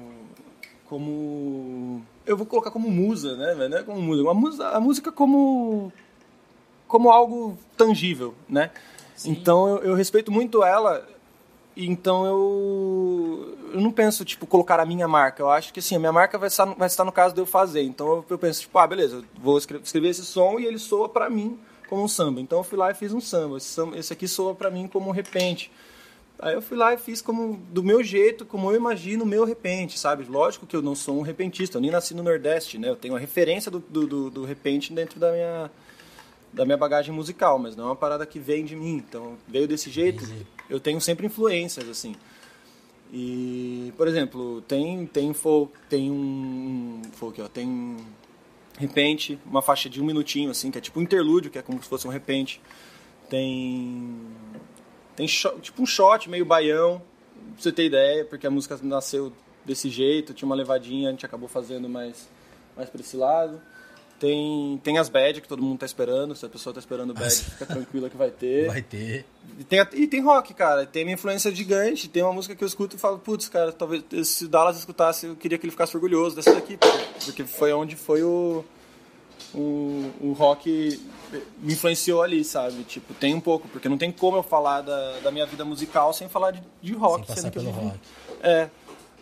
[0.88, 3.68] como eu vou colocar como musa, né?
[3.68, 5.92] Não é como musa, a música, a música como
[6.86, 8.70] como algo tangível, né?
[9.16, 9.32] Sim.
[9.32, 11.06] Então eu, eu, respeito muito ela.
[11.76, 15.42] Então eu, eu não penso tipo colocar a minha marca.
[15.42, 17.46] Eu acho que assim a minha marca vai estar vai estar no caso de eu
[17.46, 17.82] fazer.
[17.82, 21.28] Então eu, eu penso tipo ah beleza, vou escrever, esse som e ele soa para
[21.28, 22.40] mim como um samba.
[22.40, 23.56] Então eu fui lá e fiz um samba.
[23.56, 25.70] Esse, samba, esse aqui soa para mim como um repente.
[26.40, 29.44] Aí eu fui lá e fiz como do meu jeito, como eu imagino o meu
[29.44, 30.24] repente, sabe?
[30.24, 32.88] Lógico que eu não sou um repentista, eu nem nasci no Nordeste, né?
[32.88, 35.70] Eu tenho a referência do, do, do, repente dentro da minha,
[36.52, 39.02] da minha bagagem musical, mas não é uma parada que vem de mim.
[39.08, 40.24] Então, veio desse jeito,
[40.70, 42.14] eu tenho sempre influências, assim.
[43.12, 47.96] E, por exemplo, tem, tem folk, tem um folk, ó, tem
[48.78, 51.82] repente, uma faixa de um minutinho, assim, que é tipo um interlúdio, que é como
[51.82, 52.60] se fosse um repente.
[53.28, 54.16] Tem.
[55.18, 57.02] Tem tipo um shot meio baião,
[57.54, 59.32] pra você ter ideia, porque a música nasceu
[59.64, 62.28] desse jeito, tinha uma levadinha, a gente acabou fazendo mais,
[62.76, 63.60] mais pra esse lado.
[64.20, 67.34] Tem, tem as bad que todo mundo tá esperando, se a pessoa tá esperando bad,
[67.34, 68.68] fica tranquila que vai ter.
[68.68, 69.26] Vai ter.
[69.58, 70.86] E tem, e tem rock, cara.
[70.86, 72.08] Tem minha influência gigante.
[72.08, 75.26] Tem uma música que eu escuto e falo, putz, cara, talvez se o Dallas escutasse,
[75.26, 76.76] eu queria que ele ficasse orgulhoso dessa daqui.
[76.76, 78.64] Porque, porque foi onde foi o,
[79.52, 81.00] o, o rock
[81.58, 82.82] me influenciou ali, sabe?
[82.84, 86.12] Tipo, tem um pouco, porque não tem como eu falar da, da minha vida musical
[86.12, 87.26] sem falar de, de rock.
[87.26, 87.98] Sem passar sendo que eu pelo vivi- rock.
[88.42, 88.68] É.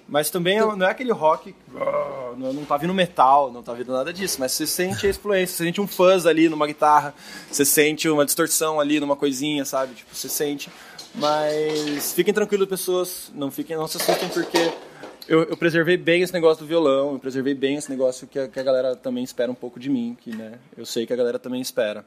[0.08, 1.52] Mas também não é aquele rock.
[1.76, 4.36] ah, Não, não tá vindo metal, não tá vindo nada disso.
[4.38, 7.12] Mas você sente a influência, você sente um fuzz ali numa guitarra,
[7.50, 9.94] você sente uma distorção ali numa coisinha, sabe?
[9.94, 10.70] Tipo, você sente.
[11.14, 13.32] Mas fiquem tranquilos, pessoas.
[13.34, 14.72] Não fiquem, não se assustem, porque
[15.28, 18.48] eu, eu preservei bem esse negócio do violão, eu preservei bem esse negócio que a,
[18.48, 21.16] que a galera também espera um pouco de mim, que né, eu sei que a
[21.16, 22.04] galera também espera.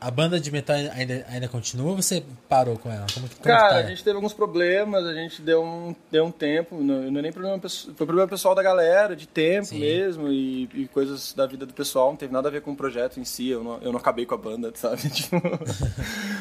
[0.00, 3.04] A banda de metal ainda, ainda continua ou você parou com ela?
[3.12, 3.76] Como, como Cara, tá?
[3.80, 7.22] a gente teve alguns problemas, a gente deu um, deu um tempo, não, não é
[7.22, 9.80] nem problema pessoal, foi problema pessoal da galera, de tempo Sim.
[9.80, 12.76] mesmo, e, e coisas da vida do pessoal, não teve nada a ver com o
[12.76, 15.02] projeto em si, eu não, eu não acabei com a banda, sabe?
[15.10, 15.36] Tipo,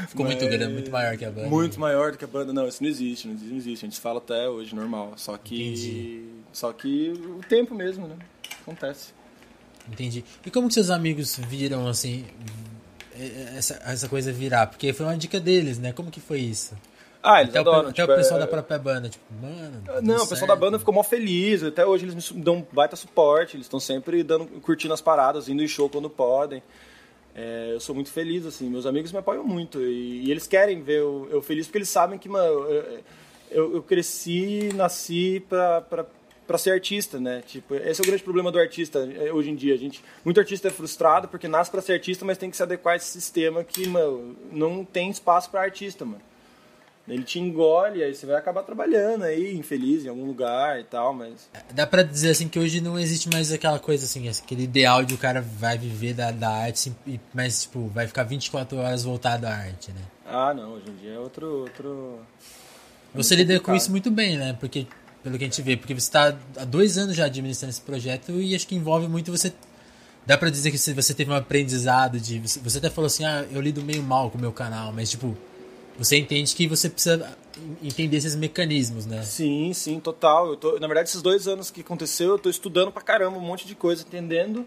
[0.08, 1.50] Ficou muito mas- grande, muito maior que a banda.
[1.50, 3.86] Muito maior do que a banda, não, isso não existe, não existe, não existe.
[3.86, 5.62] a gente fala até hoje, normal, só que...
[5.62, 6.24] Entendi.
[6.54, 8.15] Só que o tempo mesmo, né?
[8.62, 9.10] Acontece.
[9.91, 10.24] Entendi.
[10.45, 12.26] E como que seus amigos viram, assim,
[13.58, 14.67] essa, essa coisa virar?
[14.67, 15.91] Porque foi uma dica deles, né?
[15.93, 16.73] Como que foi isso?
[17.21, 17.88] Ah, eles Até, adoram.
[17.88, 19.82] o, até tipo, o pessoal é- da própria banda, tipo, mano.
[19.82, 21.63] deu Não, o pessoal da banda ficou mó feliz.
[21.63, 23.58] Até hoje eles me dão um baita suporte.
[23.58, 26.63] Eles estão sempre dando, curtindo as paradas, indo em show quando podem.
[27.36, 28.69] É, eu sou muito feliz, assim.
[28.69, 29.82] Meus amigos me apoiam muito.
[29.82, 32.99] E, e eles querem ver eu, eu feliz porque eles sabem que, mano, eu,
[33.51, 36.05] eu, eu cresci, nasci pra, pra,
[36.50, 37.44] pra ser artista, né?
[37.46, 39.76] Tipo, esse é o grande problema do artista é, hoje em dia.
[39.76, 42.64] A gente, muito artista é frustrado porque nasce pra ser artista, mas tem que se
[42.64, 46.24] adequar a esse sistema que, mano, não tem espaço pra artista, mano.
[47.08, 51.14] Ele te engole, aí você vai acabar trabalhando aí, infeliz em algum lugar e tal,
[51.14, 51.48] mas.
[51.72, 55.14] Dá pra dizer assim que hoje não existe mais aquela coisa assim, aquele ideal de
[55.14, 56.92] o cara vai viver da, da arte,
[57.32, 60.02] mas tipo, vai ficar 24 horas voltado à arte, né?
[60.26, 61.62] Ah, não, hoje em dia é outro.
[61.62, 62.20] outro...
[63.14, 64.56] Você lida com isso muito bem, né?
[64.60, 64.88] Porque,
[65.23, 68.32] pelo que a gente vê, porque você está há dois anos já administrando esse projeto
[68.39, 69.53] e acho que envolve muito você.
[70.25, 72.39] Dá pra dizer que você teve um aprendizado de.
[72.39, 75.36] Você até falou assim, ah, eu lido meio mal com o meu canal, mas tipo,
[75.97, 77.38] você entende que você precisa
[77.84, 79.21] entender esses mecanismos, né?
[79.23, 80.47] Sim, sim, total.
[80.47, 83.41] Eu tô, na verdade, esses dois anos que aconteceu, eu tô estudando pra caramba um
[83.41, 84.65] monte de coisa, entendendo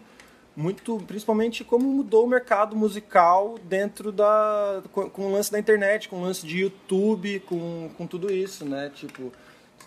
[0.55, 4.83] muito, principalmente como mudou o mercado musical dentro da.
[4.93, 8.65] com, com o lance da internet, com o lance de YouTube, com, com tudo isso,
[8.65, 8.91] né?
[8.95, 9.33] Tipo.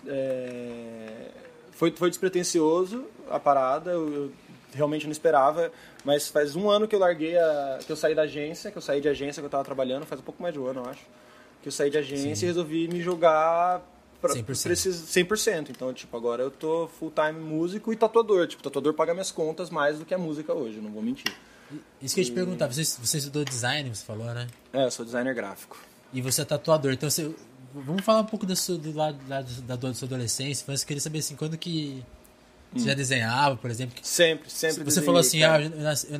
[0.07, 1.31] É,
[1.71, 4.31] foi, foi despretensioso a parada, eu, eu
[4.73, 5.71] realmente não esperava,
[6.03, 7.79] mas faz um ano que eu larguei a.
[7.85, 10.21] que eu saí da agência, que eu saí de agência que eu tava trabalhando, faz
[10.21, 11.01] um pouco mais de um ano, eu acho.
[11.61, 12.45] Que eu saí de agência Sim.
[12.45, 13.81] e resolvi me jogar
[14.21, 14.63] pra, 100%.
[14.63, 15.69] pra esses 100%.
[15.69, 18.47] Então, tipo, agora eu tô full time músico e tatuador.
[18.47, 21.33] Tipo, tatuador paga minhas contas mais do que a música hoje, não vou mentir.
[21.99, 24.47] Isso que eu ia te perguntar, você, você estudou design, você falou, né?
[24.71, 25.77] É, eu sou designer gráfico.
[26.13, 27.33] E você é tatuador, então você.
[27.83, 28.53] Vamos falar um pouco do
[28.95, 32.03] lado da, da, da sua adolescência, mas eu queria saber assim, quando que
[32.73, 34.75] você já desenhava, por exemplo, Sempre, sempre.
[34.77, 35.63] Você desenhei, falou assim, cara.
[35.63, 36.17] ah, eu nasci, eu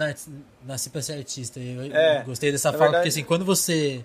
[0.66, 1.60] nasci, pra ser artista.
[1.60, 4.04] Eu É, gostei dessa fala, verdade- porque assim, quando você.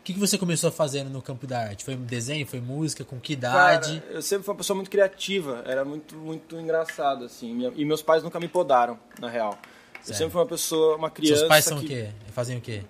[0.00, 1.84] O que, que você começou fazendo no campo da arte?
[1.84, 4.02] Foi desenho, foi música, com que Cara, idade?
[4.10, 7.70] eu sempre fui uma pessoa muito criativa, era muito, muito engraçado, assim.
[7.76, 9.56] E meus pais nunca me podaram, na real.
[10.04, 11.36] Eu sempre fui uma pessoa, uma criança.
[11.36, 11.84] Seus pais são que...
[11.84, 12.08] o quê?
[12.32, 12.82] Fazem o quê?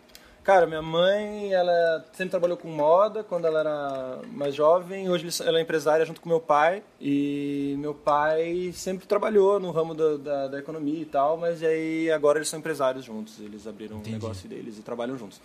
[0.43, 5.09] Cara, minha mãe, ela sempre trabalhou com moda quando ela era mais jovem.
[5.09, 6.83] Hoje ela é empresária junto com meu pai.
[7.01, 12.11] E meu pai sempre trabalhou no ramo da, da, da economia e tal, mas aí
[12.11, 13.39] agora eles são empresários juntos.
[13.39, 14.11] Eles abriram Entendi.
[14.11, 15.41] um negócio deles e trabalham juntos.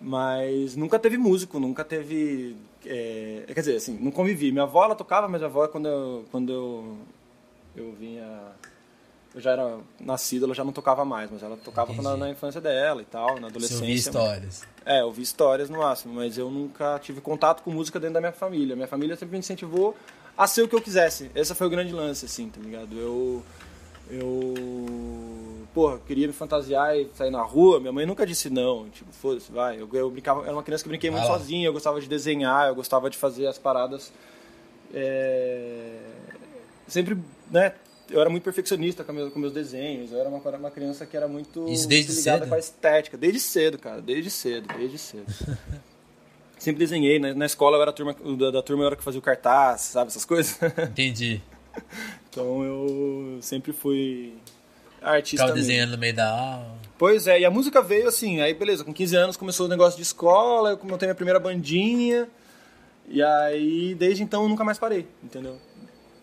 [0.00, 2.56] Mas nunca teve músico, nunca teve.
[2.86, 4.50] é, quer dizer, assim, não convivi.
[4.50, 6.96] Minha avó ela tocava, mas a avó, quando eu, quando eu,
[7.76, 8.26] eu vinha
[9.34, 12.60] eu já era nascido, ela já não tocava mais, mas ela tocava quando, na infância
[12.60, 13.76] dela e tal, na Você adolescência.
[13.80, 14.62] ouvia histórias.
[14.84, 18.20] É, eu vi histórias no máximo, mas eu nunca tive contato com música dentro da
[18.20, 18.74] minha família.
[18.74, 19.94] Minha família sempre me incentivou
[20.36, 21.30] a ser o que eu quisesse.
[21.34, 22.96] Esse foi o grande lance, assim, tá ligado?
[22.98, 23.42] Eu.
[24.10, 24.54] Eu.
[25.72, 27.78] Porra, queria me fantasiar e sair na rua.
[27.78, 28.88] Minha mãe nunca disse não.
[28.90, 29.80] Tipo, foda-se, vai.
[29.80, 31.38] Eu, eu brincava, era uma criança que eu brinquei muito Vai lá.
[31.38, 31.66] sozinho.
[31.68, 34.12] Eu gostava de desenhar, eu gostava de fazer as paradas.
[34.92, 35.98] é,
[36.88, 37.16] Sempre,
[37.50, 37.72] né?
[38.10, 40.12] Eu era muito perfeccionista com, meu, com meus desenhos.
[40.12, 42.48] Eu era uma, uma criança que era muito Isso desde ligada cedo?
[42.48, 43.16] com a estética.
[43.16, 44.00] Desde cedo, cara.
[44.02, 45.26] Desde cedo, desde cedo.
[46.58, 47.18] Sempre desenhei.
[47.18, 49.22] Na, na escola eu era a turma, da, da turma eu era que fazia o
[49.22, 50.08] cartaz, sabe?
[50.10, 50.58] Essas coisas.
[50.90, 51.40] Entendi.
[52.28, 54.34] então eu sempre fui
[55.00, 55.66] artista Ficava mesmo.
[55.66, 56.78] desenhando no meio da aula.
[56.98, 59.96] Pois é, e a música veio assim, aí beleza, com 15 anos começou o negócio
[59.96, 62.28] de escola, eu montei minha primeira bandinha,
[63.08, 65.56] e aí desde então eu nunca mais parei, entendeu?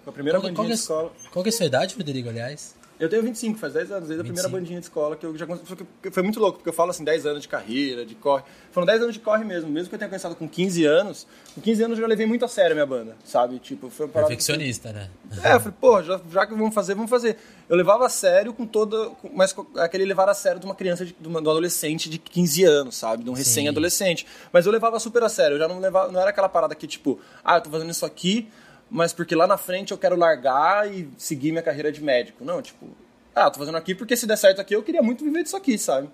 [0.07, 1.11] Com a primeira Qual, bandinha qual, de que escola.
[1.25, 2.75] é, qual que é a sua idade, Rodrigo, aliás?
[2.97, 4.51] Eu tenho 25, faz 10 anos, desde a primeira 25.
[4.59, 7.25] bandinha de escola, que eu já foi- foi muito louco, porque eu falo assim, 10
[7.27, 8.41] anos de carreira, de corre.
[8.71, 11.59] Foram 10 anos de corre mesmo, mesmo que eu tenha começado com 15 anos, com
[11.61, 13.59] 15 anos eu já levei muito a sério a minha banda, sabe?
[13.59, 15.09] Tipo, foi uma parada que- Perfeccionista, né?
[15.43, 17.37] É, eu falei, pô, já, já que vamos fazer, vamos fazer.
[17.69, 19.11] Eu levava a sério com toda.
[19.31, 22.09] Mas com aquele levar a sério de uma criança, de, de, uma, de um adolescente
[22.09, 23.23] de 15 anos, sabe?
[23.23, 24.25] De um recém-adolescente.
[24.51, 25.55] Mas eu levava super a sério.
[25.55, 26.11] Eu já não levava.
[26.11, 28.47] Não era aquela parada que, tipo, ah, eu tô fazendo isso aqui,
[28.89, 32.43] mas porque lá na frente eu quero largar e seguir minha carreira de médico.
[32.43, 32.87] Não, tipo,
[33.35, 35.77] ah, tô fazendo aqui porque se der certo aqui, eu queria muito viver disso aqui,
[35.77, 36.09] sabe?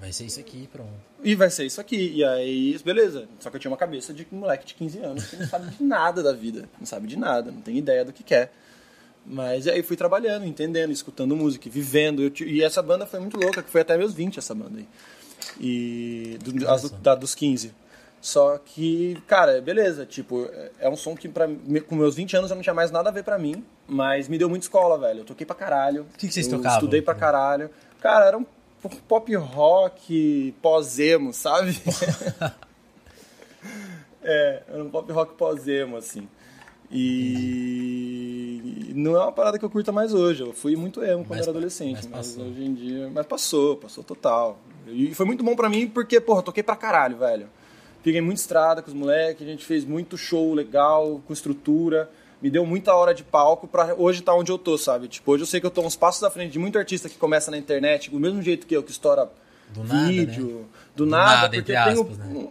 [0.00, 0.92] Vai ser isso aqui, pronto.
[1.22, 2.12] E vai ser isso aqui.
[2.16, 3.28] E aí, beleza.
[3.40, 5.70] Só que eu tinha uma cabeça de um moleque de 15 anos que não sabe
[5.74, 6.68] de nada da vida.
[6.78, 8.52] Não sabe de nada, não tem ideia do que quer.
[9.24, 12.30] Mas aí fui trabalhando, entendendo, escutando música, vivendo.
[12.42, 14.88] E essa banda foi muito louca, que foi até meus 20 essa banda aí.
[15.58, 17.72] E do, as da, dos 15.
[18.20, 21.46] Só que, cara, beleza, tipo, é- é um som que pra,
[21.88, 24.36] com meus 20 anos eu não tinha mais nada a ver pra mim, mas me
[24.38, 25.20] deu muita escola, velho.
[25.20, 26.02] Eu toquei pra caralho.
[26.02, 26.78] O que que vocês tocavam?
[26.78, 27.70] Estudei pra caralho.
[28.00, 28.44] Cara, era um
[29.08, 31.80] pop rock pós-emo, sabe?
[34.22, 36.28] é, era um pop rock pós-emo, assim.
[36.90, 40.42] E não é uma parada que eu curta mais hoje.
[40.42, 43.10] Eu fui muito emo quando Mas era adolescente, mas mas, hoje em dia.
[43.12, 44.58] Mas passou, passou total.
[44.86, 47.48] E foi muito bom pra mim porque, porra, eu toquei pra caralho, velho.
[48.06, 52.08] Peguei muita estrada com os moleques, a gente fez muito show legal, com estrutura.
[52.40, 55.08] Me deu muita hora de palco pra hoje tá onde eu tô, sabe?
[55.08, 57.16] Tipo, hoje eu sei que eu tô uns passos à frente de muito artista que
[57.16, 59.28] começa na internet, do mesmo jeito que eu, que estoura
[59.70, 60.64] Do nada, vídeo, né?
[60.94, 62.46] do, Do nada, nada, porque eu tenho, aspas, né?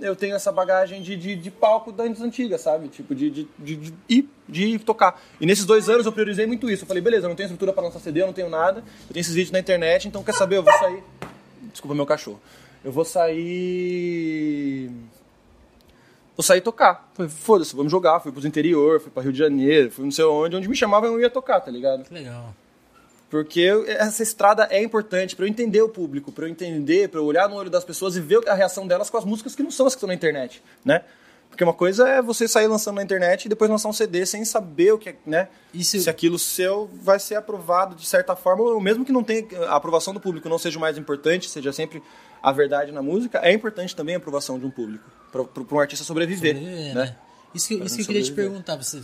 [0.00, 2.88] eu tenho essa bagagem de, de, de palco das antigas, sabe?
[2.88, 5.22] Tipo, de, de, de, de, ir- de tocar.
[5.40, 6.82] E nesses dois anos eu priorizei muito isso.
[6.82, 9.12] Eu falei, beleza, eu não tenho estrutura para lançar CD, eu não tenho nada, eu
[9.14, 11.00] tenho esses vídeos na internet, então quer saber, eu vou sair.
[11.70, 12.40] Desculpa meu cachorro.
[12.86, 14.88] Eu vou sair.
[16.36, 17.10] Vou sair tocar.
[17.14, 18.20] Falei, foda-se, vamos jogar.
[18.20, 21.12] Fui pros interior, fui pra Rio de Janeiro, fui não sei onde, onde me chamavam
[21.12, 22.04] eu ia tocar, tá ligado?
[22.04, 22.54] Que legal.
[23.28, 27.24] Porque essa estrada é importante pra eu entender o público, pra eu entender, pra eu
[27.24, 29.70] olhar no olho das pessoas e ver a reação delas com as músicas que não
[29.72, 31.02] são as que estão na internet, né?
[31.56, 34.44] Porque uma coisa é você sair lançando na internet e depois lançar um CD sem
[34.44, 35.48] saber o que, é, né?
[35.72, 39.46] Isso- Se aquilo seu vai ser aprovado de certa forma, ou mesmo que não tenha
[39.66, 42.02] a aprovação do público não seja o mais importante, seja sempre
[42.42, 45.42] a verdade na música, é importante também a aprovação de um público, para
[45.74, 47.16] um artista sobreviver, Sobreviver, né?
[47.54, 48.76] Isso que, Pra isso que eu queria te perguntar.
[48.76, 49.02] Você,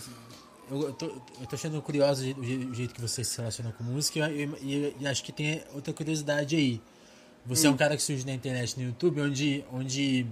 [0.71, 3.25] eu, eu tô, eu tô achando curioso o je- o je- o jeito que você
[3.25, 6.83] se relaciona com música e, e- acho que tem outra curiosidade aí.
[7.47, 7.73] Você é Hum.
[7.73, 10.27] um cara que surge na internet, no YouTube, onde, onde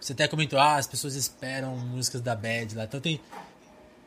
[0.00, 2.84] você até comentou, ah, as pessoas esperam músicas da Bad lá.
[2.84, 3.20] Então tem.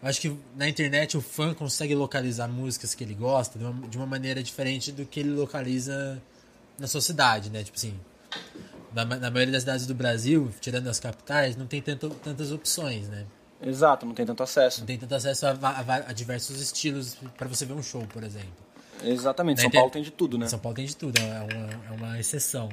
[0.01, 3.88] Eu acho que na internet o fã consegue localizar músicas que ele gosta de uma,
[3.88, 6.21] de uma maneira diferente do que ele localiza
[6.77, 7.63] na sua cidade, né?
[7.63, 7.97] Tipo assim,
[8.93, 13.08] na, na maioria das cidades do Brasil, tirando as capitais, não tem tanto, tantas opções,
[13.08, 13.25] né?
[13.62, 14.82] Exato, não tem tanto acesso.
[14.82, 18.23] Não tem tanto acesso a, a a diversos estilos para você ver um show, por
[18.23, 18.51] exemplo.
[19.01, 20.47] Exatamente, Na São inter- Paulo tem de tudo, né?
[20.49, 22.67] São Paulo tem de tudo, é uma, é uma exceção.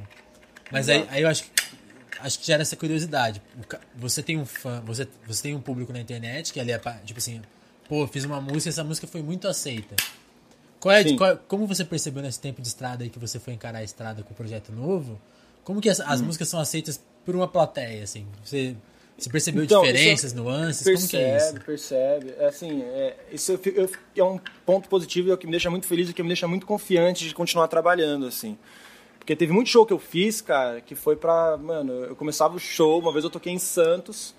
[0.72, 1.50] Mas aí, aí eu acho que,
[2.22, 3.42] acho que gera essa curiosidade.
[3.96, 7.18] Você tem um fã, você, você tem um público na internet que ali é tipo
[7.18, 7.40] assim,
[7.88, 9.96] pô, fiz uma música e essa música foi muito aceita.
[10.78, 13.80] Qual é, qual- como você percebeu nesse tempo de estrada aí que você foi encarar
[13.80, 15.20] a estrada com o projeto novo?
[15.62, 16.04] Como que as, Hum.
[16.06, 18.26] as músicas são aceitas por uma plateia, assim?
[18.42, 18.74] Você,
[19.18, 20.82] você percebeu Então, diferenças, isso nuances?
[20.84, 21.60] Percebe, como que é isso?
[21.66, 22.34] percebe.
[22.38, 25.50] É assim, é, isso eu eu é um ponto positivo e é o que me
[25.52, 28.56] deixa muito feliz e que me deixa muito confiante de continuar trabalhando, assim.
[29.20, 31.56] Porque teve muito show que eu fiz, cara, que foi pra.
[31.56, 34.34] Mano, eu começava o show, uma vez eu toquei em Santos.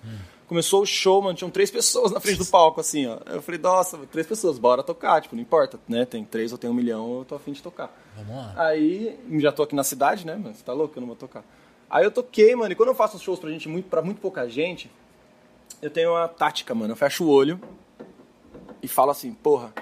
[0.46, 3.18] Começou o show, mano, tinham três pessoas na frente do palco, assim, ó.
[3.26, 6.04] Eu falei, nossa, três pessoas, bora tocar, tipo, não importa, né?
[6.04, 7.90] Tem três ou tem um milhão, eu tô afim de tocar.
[8.16, 8.54] Vamos lá.
[8.56, 10.54] Aí, já tô aqui na cidade, né, mano?
[10.54, 10.98] Você tá louco?
[10.98, 11.42] Eu não vou tocar.
[11.88, 14.46] Aí eu toquei, mano, e quando eu faço shows pra gente, muito, pra muito pouca
[14.46, 14.90] gente,
[15.80, 16.92] eu tenho uma tática, mano.
[16.92, 17.58] Eu fecho o olho
[18.82, 19.72] e falo assim, porra,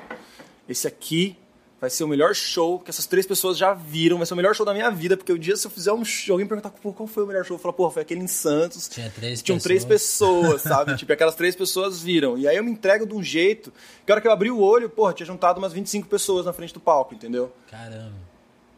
[0.68, 1.36] esse aqui
[1.80, 4.54] vai ser o melhor show que essas três pessoas já viram, vai ser o melhor
[4.54, 6.92] show da minha vida, porque o dia se eu fizer um show, alguém perguntar pô,
[6.92, 8.88] qual foi o melhor show, eu falo, porra, foi aquele em Santos.
[8.88, 10.94] Tinha três Tinham três pessoas, sabe?
[10.98, 12.36] tipo, aquelas três pessoas viram.
[12.36, 13.72] E aí eu me entrego de um jeito
[14.04, 16.52] que a hora que eu abri o olho, porra, tinha juntado umas 25 pessoas na
[16.52, 17.50] frente do palco, entendeu?
[17.70, 18.12] Caramba.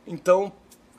[0.07, 0.53] Então,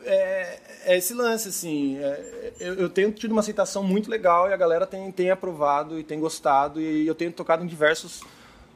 [0.04, 1.98] é, é esse lance, assim.
[2.00, 5.98] é, eu, eu tenho tido uma aceitação muito legal e a galera tem, tem aprovado
[5.98, 6.82] e tem gostado.
[6.82, 8.22] E eu tenho tocado em diversos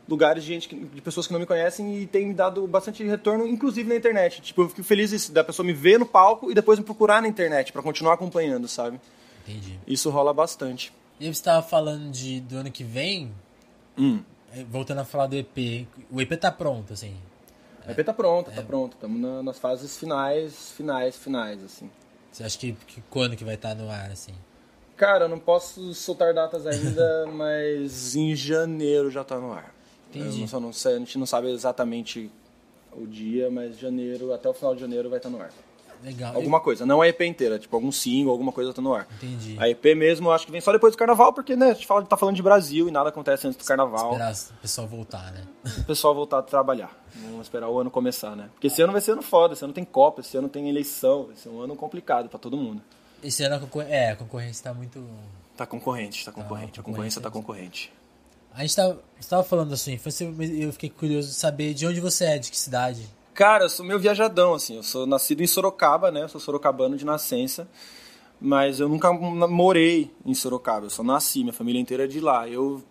[0.07, 3.45] lugares de, gente, de pessoas que não me conhecem e tem me dado bastante retorno,
[3.47, 4.41] inclusive na internet.
[4.41, 7.27] Tipo, eu fico feliz da pessoa me ver no palco e depois me procurar na
[7.27, 8.99] internet para continuar acompanhando, sabe?
[9.47, 9.79] Entendi.
[9.85, 10.93] Isso rola bastante.
[11.19, 13.31] E você estava falando de, do ano que vem,
[13.97, 14.21] Hum.
[14.53, 15.87] eh, voltando a falar do EP.
[16.11, 17.15] O EP tá pronto, assim.
[17.85, 18.95] A EP tá pronta, tá pronta.
[18.95, 21.89] Estamos na, nas fases finais, finais, finais, assim.
[22.31, 24.33] Você acha que, que quando que vai estar no ar, assim?
[24.95, 29.73] Cara, eu não posso soltar datas ainda, mas em janeiro já tá no ar.
[30.09, 30.41] Entendi.
[30.41, 32.31] Eu só não sei, a gente não sabe exatamente
[32.91, 35.51] o dia, mas janeiro, até o final de janeiro vai estar no ar.
[36.03, 36.35] Legal.
[36.35, 39.07] Alguma coisa, não a EP inteira, tipo algum single, alguma coisa tá no ar.
[39.17, 39.55] Entendi.
[39.59, 41.87] A EP mesmo, eu acho que vem só depois do carnaval, porque né, a gente
[41.87, 44.11] fala, tá falando de Brasil e nada acontece antes do carnaval.
[44.11, 45.43] Esperar o pessoal voltar, né?
[45.79, 46.95] O pessoal voltar a trabalhar.
[47.15, 48.49] Vamos esperar o ano começar, né?
[48.53, 51.25] Porque esse ano vai ser ano foda, esse ano tem Copa, esse ano tem eleição,
[51.27, 52.81] vai ser um ano complicado pra todo mundo.
[53.23, 55.03] Esse ano a concorrência, é, a concorrência tá muito...
[55.55, 57.91] Tá concorrente, tá concorrente, a concorrência tá concorrente.
[58.57, 61.75] A gente tava, você tava falando da sua infância, mas eu fiquei curioso de saber
[61.75, 63.07] de onde você é, de que cidade.
[63.31, 64.77] Cara, eu sou meio viajadão, assim.
[64.77, 66.23] Eu sou nascido em Sorocaba, né?
[66.23, 67.67] Eu sou sorocabano de nascença.
[68.41, 70.87] Mas eu nunca morei em Sorocaba.
[70.87, 72.49] Eu só nasci, minha família inteira é de lá.
[72.49, 72.83] Eu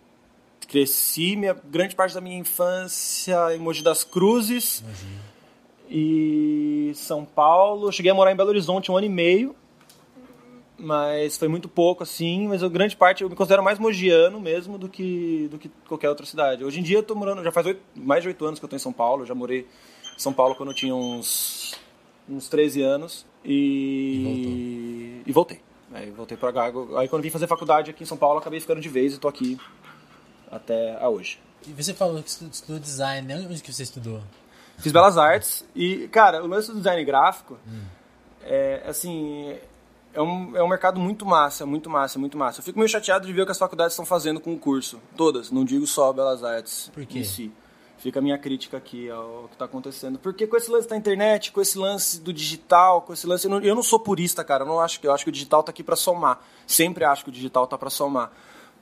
[0.69, 5.21] cresci minha grande parte da minha infância em Mogi das Cruzes Imagina.
[5.89, 7.91] e São Paulo.
[7.91, 9.53] Cheguei a morar em Belo Horizonte um ano e meio.
[10.79, 12.47] Mas foi muito pouco, assim.
[12.47, 16.09] Mas a grande parte eu me considero mais mogiano mesmo do que, do que qualquer
[16.09, 16.63] outra cidade.
[16.63, 18.69] Hoje em dia eu tô morando, já faz oito, mais de oito anos que eu
[18.69, 19.23] tô em São Paulo.
[19.23, 19.61] Eu já morei
[20.15, 21.73] em São Paulo quando eu tinha uns,
[22.29, 23.25] uns 13 anos.
[23.43, 25.59] E, e voltei.
[25.93, 26.95] Aí voltei pra Gago.
[26.97, 29.27] Aí quando vim fazer faculdade aqui em São Paulo, acabei ficando de vez e tô
[29.27, 29.57] aqui
[30.51, 31.39] até a hoje.
[31.65, 33.47] E você falou que estu- estudou design, né?
[33.49, 34.21] Onde que você estudou?
[34.77, 37.57] Fiz belas artes e, cara, o lance do design gráfico
[38.43, 39.55] é, assim,
[40.17, 42.59] é um, é um mercado muito massa, muito massa, muito massa.
[42.59, 44.99] Eu fico meio chateado de ver o que as faculdades estão fazendo com o curso.
[45.15, 47.19] Todas, não digo só belas artes Por quê?
[47.19, 47.51] em si.
[47.99, 50.19] Fica a minha crítica aqui ao que está acontecendo.
[50.19, 53.45] Porque com esse lance da internet, com esse lance do digital, com esse lance.
[53.47, 54.63] Eu não, eu não sou purista, cara.
[54.63, 56.39] Eu não acho que eu acho que o digital tá aqui para somar.
[56.67, 58.31] Sempre acho que o digital tá para somar.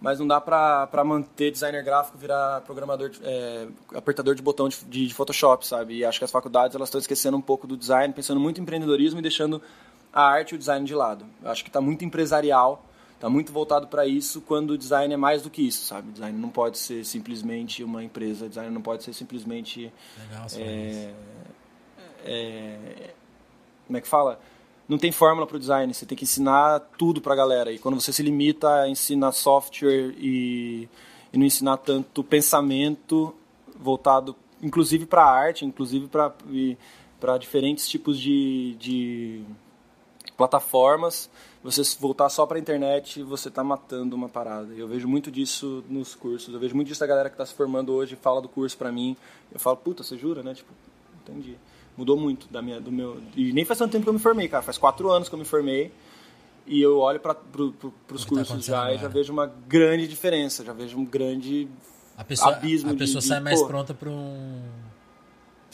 [0.01, 4.77] Mas não dá pra manter designer gráfico virar programador, de- é, apertador de botão de,
[4.83, 5.95] de, de Photoshop, sabe?
[5.99, 8.63] E acho que as faculdades elas estão esquecendo um pouco do design, pensando muito em
[8.63, 9.61] empreendedorismo e deixando
[10.15, 11.25] a arte e o design de lado.
[11.43, 15.17] Eu acho que está muito empresarial, está muito voltado para isso, quando o design é
[15.17, 16.09] mais do que isso, sabe?
[16.13, 21.13] Design não pode ser simplesmente uma empresa, design não pode ser simplesmente Legal, é,
[22.23, 23.13] é,
[23.85, 24.39] como é que fala?
[24.87, 27.71] Não tem fórmula para o design, você tem que ensinar tudo para a galera.
[27.73, 30.87] E quando você se limita a ensinar software e,
[31.33, 33.35] e não ensinar tanto pensamento
[33.77, 39.43] voltado, inclusive para arte, inclusive para diferentes tipos de, de
[40.37, 41.29] plataformas,
[41.63, 44.73] você voltar só para a internet, você está matando uma parada.
[44.73, 46.53] Eu vejo muito disso nos cursos.
[46.53, 48.91] Eu vejo muito disso da galera que está se formando hoje, fala do curso para
[48.91, 49.15] mim.
[49.51, 50.53] Eu falo, puta, você jura, né?
[50.53, 50.71] Tipo,
[51.23, 51.57] entendi.
[51.97, 53.21] Mudou muito da minha, do meu.
[53.35, 54.61] E nem faz tanto tempo que eu me formei, cara.
[54.61, 55.91] Faz quatro anos que eu me formei.
[56.67, 59.45] E eu olho para pro, pro, os tá cursos acontecendo já e já vejo uma
[59.45, 60.63] grande diferença.
[60.65, 61.67] Já vejo um grande.
[62.17, 63.67] A pessoa, abismo a de- pessoa de- sai mais pô.
[63.67, 64.61] pronta para um.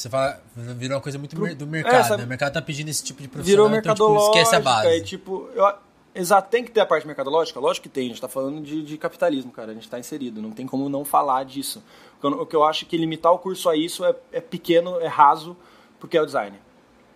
[0.02, 2.22] Você fala, virou uma coisa muito Pro- do é, mercado, sabe?
[2.22, 2.26] né?
[2.26, 4.88] O mercado tá pedindo esse tipo de profissional, Virou então, tipo, esquece a base.
[4.88, 5.72] E, tipo, eu,
[6.16, 7.60] exato, tem que ter a parte mercadológica?
[7.60, 8.06] Lógico que tem.
[8.06, 9.70] A gente está falando de, de capitalismo, cara.
[9.72, 10.42] A gente está inserido.
[10.42, 11.84] Não tem como não falar disso.
[12.24, 15.56] O que eu- acho que limitar o curso a isso é, é pequeno, é raso,
[16.00, 16.58] porque é o design.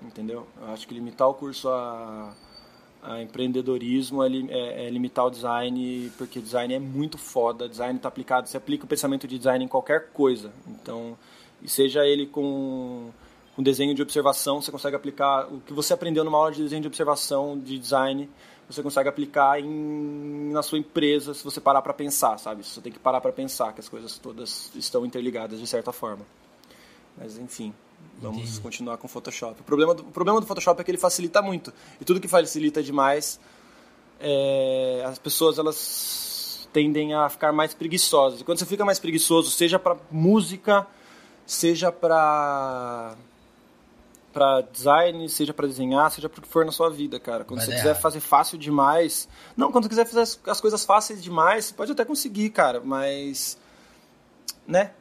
[0.01, 0.45] Entendeu?
[0.61, 2.33] Eu acho que limitar o curso a,
[3.01, 7.67] a empreendedorismo é, é- é limitar o design, porque design é muito foda.
[7.67, 10.51] Design está aplicado, você aplica o pensamento de design em qualquer coisa.
[10.67, 11.17] Então,
[11.65, 13.11] e seja ele com
[13.55, 16.81] com desenho de observação, você consegue aplicar o que você aprendeu numa aula de desenho
[16.81, 18.29] de observação, de design,
[18.69, 22.65] você consegue aplicar em, na sua empresa se você parar para pensar, sabe?
[22.65, 26.25] Você tem que parar para pensar que as coisas todas estão interligadas de certa forma.
[27.17, 27.73] Mas enfim,
[28.19, 28.59] vamos Entendi.
[28.59, 29.61] continuar com o Photoshop.
[29.61, 31.73] O problema, do, o problema do Photoshop é que ele facilita muito.
[32.01, 33.39] E tudo que facilita demais,
[34.19, 38.41] é, as pessoas elas tendem a ficar mais preguiçosas.
[38.41, 40.85] E quando você fica mais preguiçoso, seja para música,
[41.45, 43.15] seja para
[44.33, 47.45] para design, seja para desenhar, seja para o que for na sua vida, cara.
[47.45, 48.01] Quando você dar quiser errado.
[48.01, 51.93] fazer fácil demais, não, quando você quiser fazer as, as coisas fáceis demais, você pode
[51.93, 53.57] até conseguir, cara, mas
[54.67, 54.91] né?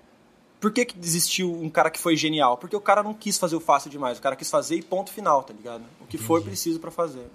[0.60, 2.56] Por que, que desistiu um cara que foi genial?
[2.56, 5.10] Porque o cara não quis fazer o fácil demais, o cara quis fazer e ponto
[5.10, 5.82] final, tá ligado?
[6.00, 7.26] O que for preciso para fazer.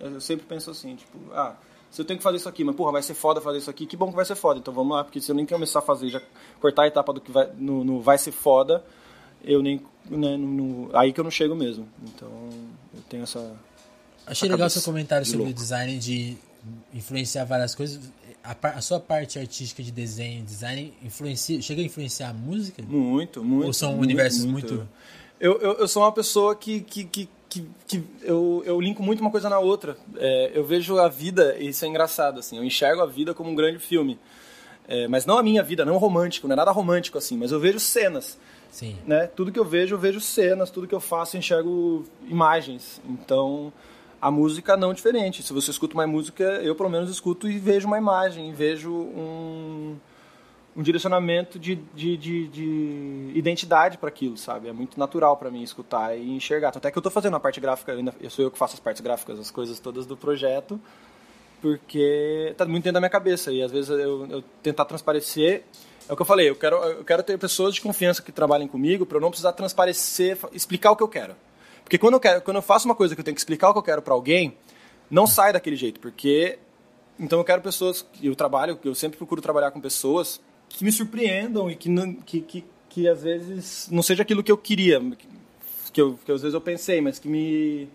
[0.00, 1.54] Eu sempre penso assim, tipo, ah,
[1.92, 3.84] se eu tenho que fazer isso aqui, mas porra, vai ser foda fazer isso aqui,
[3.84, 4.58] que bom que vai ser foda.
[4.58, 6.22] Então vamos lá, porque se eu nem começar a fazer, já
[6.58, 8.82] cortar a etapa do que vai, no, no vai ser foda,
[9.44, 9.78] eu nem.
[10.08, 11.86] Né, no- aí que eu não chego mesmo.
[12.02, 12.30] Então
[12.94, 13.54] eu tenho essa.
[14.26, 15.60] Achei legal seu comentário sobre o louco.
[15.60, 16.38] design de
[16.94, 18.00] influenciar várias coisas.
[18.42, 22.82] a, a, sua parte artística de desenho, design, influencia, chega a influenciar a música?
[22.82, 23.66] Muito, muito.
[23.66, 24.74] Ou são muito, universos muito...
[24.74, 24.88] muito...
[25.38, 29.20] Eu, eu, eu, sou uma pessoa que, que, que, que, que eu, eu linko muito
[29.20, 29.96] uma coisa na outra.
[30.16, 33.50] É, eu vejo a vida, e isso é engraçado, assim, eu enxergo a vida como
[33.50, 34.18] um grande filme.
[34.88, 37.60] É, mas não a minha vida, não romântico, não é nada romântico assim, mas eu
[37.60, 38.38] vejo cenas.
[38.70, 38.96] Sim.
[39.06, 39.26] Né?
[39.26, 43.00] Tudo que eu vejo, eu vejo cenas, tudo que eu faço, eu enxergo imagens.
[43.06, 43.70] Então,
[44.20, 45.42] a música não é diferente.
[45.42, 49.96] Se você escuta uma música, eu pelo menos escuto e vejo uma imagem, vejo um,
[50.74, 54.68] um direcionamento de, de, de, de identidade para aquilo, sabe?
[54.68, 56.68] É muito natural para mim escutar e enxergar.
[56.68, 58.80] Até que eu estou fazendo a parte gráfica, ainda, eu sou eu que faço as
[58.80, 60.80] partes gráficas, as coisas todas do projeto
[61.62, 65.62] porque está muito dentro da minha cabeça e às vezes eu, eu, tentar transparecer
[66.08, 68.66] é o que eu falei eu quero eu quero ter pessoas de confiança que trabalhem
[68.66, 71.36] comigo para eu não precisar transparecer explicar o que eu quero
[71.84, 73.72] porque quando eu quero quando eu faço uma coisa que eu tenho que explicar o
[73.72, 74.58] que eu quero para alguém
[75.08, 76.58] não sai daquele jeito porque
[77.18, 80.40] então eu quero pessoas eu trabalho eu sempre procuro trabalhar com pessoas
[80.76, 84.52] que me surpreendam e que não, que, que, que às vezes não seja aquilo que
[84.52, 85.00] eu queria
[85.92, 87.88] que, eu, que às vezes eu pensei mas que me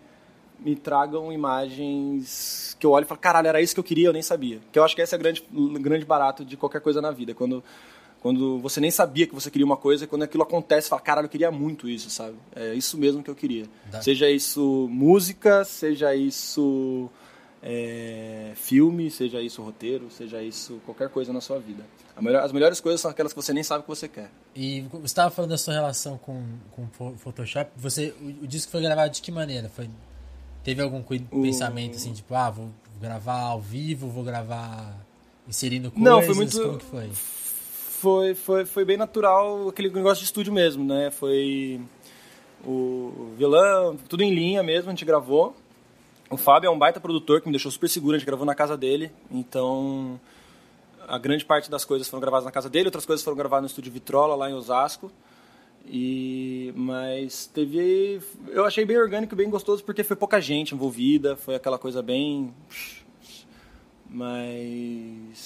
[0.59, 4.13] me tragam imagens que eu olho e falo, caralho, era isso que eu queria, eu
[4.13, 4.59] nem sabia.
[4.71, 5.43] Que eu acho que esse é o grande,
[5.79, 7.33] grande barato de qualquer coisa na vida.
[7.33, 7.63] Quando,
[8.21, 11.25] quando você nem sabia que você queria uma coisa, quando aquilo acontece, você fala, caralho,
[11.25, 12.35] eu queria muito isso, sabe?
[12.55, 13.65] É isso mesmo que eu queria.
[13.91, 14.01] Dá.
[14.01, 17.09] Seja isso música, seja isso
[17.61, 21.83] é, filme, seja isso roteiro, seja isso qualquer coisa na sua vida.
[22.19, 24.31] Melhor, as melhores coisas são aquelas que você nem sabe que você quer.
[24.55, 26.43] E você estava falando da sua relação com
[26.99, 27.71] o Photoshop.
[27.77, 29.69] Você, o, o disco foi gravado de que maneira?
[29.69, 29.87] Foi
[30.67, 31.41] Teve algum o...
[31.41, 34.97] pensamento assim, tipo, ah, vou gravar ao vivo, vou gravar
[35.47, 36.11] inserindo coisas?
[36.11, 36.61] Não, foi muito...
[36.61, 37.09] Como que foi?
[37.13, 41.09] Foi, foi, foi bem natural aquele negócio de estúdio mesmo, né?
[41.09, 41.79] Foi
[42.65, 45.55] o violão, tudo em linha mesmo, a gente gravou.
[46.29, 48.55] O Fábio é um baita produtor que me deixou super seguro, a gente gravou na
[48.55, 50.19] casa dele, então
[51.07, 53.67] a grande parte das coisas foram gravadas na casa dele, outras coisas foram gravadas no
[53.67, 55.11] estúdio Vitrola, lá em Osasco.
[55.85, 61.55] E mas teve, eu achei bem orgânico, bem gostoso porque foi pouca gente envolvida, foi
[61.55, 62.53] aquela coisa bem
[64.09, 65.37] mas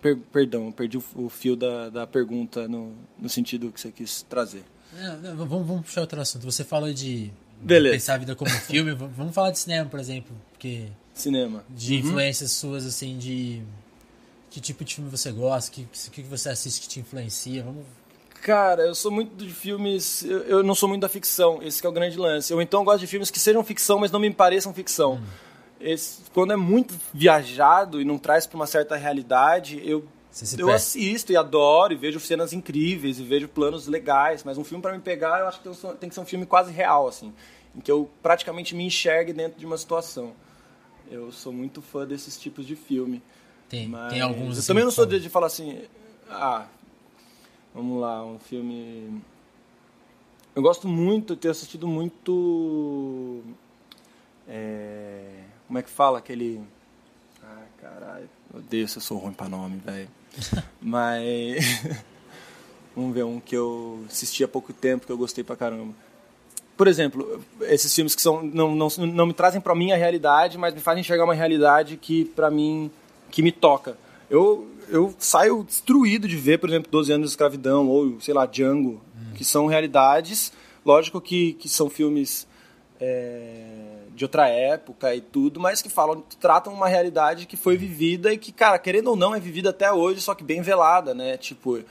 [0.00, 4.64] per, perdão, perdi o, fio da, da pergunta no, no sentido que você quis trazer.
[4.92, 6.44] Não, não, vamos, vamos puxar outro assunto.
[6.44, 7.30] Você falou de,
[7.60, 8.92] de pensar a vida como filme.
[8.92, 12.00] vamos falar de cinema, por exemplo, porque cinema de uhum.
[12.00, 13.62] influências suas assim de
[14.50, 15.70] que tipo de filme você gosta?
[15.70, 17.62] Que, que você assiste que te influencia?
[17.62, 17.84] Vamos...
[18.42, 20.22] Cara, eu sou muito de filmes.
[20.22, 22.52] Eu, eu não sou muito da ficção, esse é o grande lance.
[22.52, 25.14] Eu então gosto de filmes que sejam ficção, mas não me pareçam ficção.
[25.14, 25.24] Hum.
[25.78, 30.06] Esse, quando é muito viajado e não traz para uma certa realidade, eu
[30.58, 34.82] eu assisto e adoro e vejo cenas incríveis e vejo planos legais, mas um filme
[34.82, 35.68] para me pegar, eu acho que
[35.98, 37.32] tem que ser um filme quase real assim,
[37.74, 40.34] em que eu praticamente me enxergue dentro de uma situação.
[41.10, 43.22] Eu sou muito fã desses tipos de filme.
[43.68, 44.56] Tem, Mas tem alguns.
[44.56, 45.82] Eu assim, também não sou de, de falar assim.
[46.28, 46.66] Ah,
[47.74, 49.22] vamos lá, um filme.
[50.54, 53.42] Eu gosto muito, ter assistido muito.
[54.48, 56.18] É, como é que fala?
[56.18, 56.60] Aquele.
[57.42, 58.28] Ah, caralho.
[58.52, 60.08] Meu Deus, eu sou ruim pra nome, velho.
[60.80, 61.84] Mas.
[62.94, 65.92] Vamos ver um que eu assisti há pouco tempo que eu gostei pra caramba.
[66.76, 70.56] Por exemplo, esses filmes que são, não, não, não me trazem pra mim a realidade,
[70.56, 72.90] mas me fazem enxergar uma realidade que pra mim
[73.30, 73.98] que me toca.
[74.30, 78.46] Eu, eu saio destruído de ver, por exemplo, 12 anos de escravidão ou, sei lá,
[78.46, 79.34] Django, hum.
[79.34, 80.52] que são realidades.
[80.84, 82.46] Lógico que, que são filmes
[83.00, 83.75] é,
[84.16, 88.38] de outra época e tudo, mas que falam, tratam uma realidade que foi vivida e
[88.38, 91.36] que, cara, querendo ou não, é vivida até hoje, só que bem velada, né?
[91.36, 91.84] Tipo,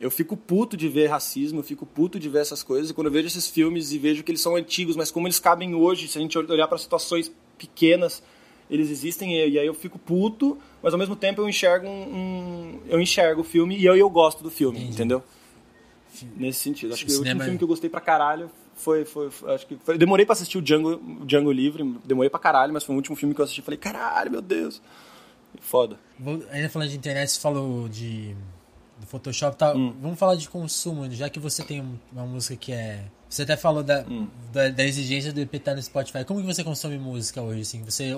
[0.00, 2.88] eu fico puto de ver racismo, eu fico puto de ver essas coisas.
[2.88, 5.38] E quando eu vejo esses filmes e vejo que eles são antigos, mas como eles
[5.38, 8.22] cabem hoje, se a gente olhar para situações pequenas
[8.70, 12.80] eles existem e aí eu fico puto, mas ao mesmo tempo eu enxergo um, um
[12.88, 14.94] eu enxergo o filme e eu, eu gosto do filme, Entendi.
[14.94, 15.22] entendeu?
[16.36, 16.94] Nesse sentido.
[16.94, 19.76] Acho que o, último filme que eu gostei pra caralho foi, foi, foi acho que
[19.76, 23.16] foi, demorei para assistir o Django, Django Livre, demorei pra caralho, mas foi o último
[23.16, 24.80] filme que eu assisti, falei, caralho, meu Deus.
[25.60, 25.98] Foda.
[26.18, 28.36] Vou, ainda falando de internet, você falou de
[29.00, 29.74] do Photoshop, tá?
[29.74, 29.94] Hum.
[30.00, 33.82] Vamos falar de consumo, já que você tem uma música que é você até falou
[33.82, 34.28] da, hum.
[34.52, 36.24] da, da, exigência do EP estar no Spotify.
[36.24, 37.62] Como que você consome música hoje?
[37.62, 37.82] Assim?
[37.84, 38.16] Você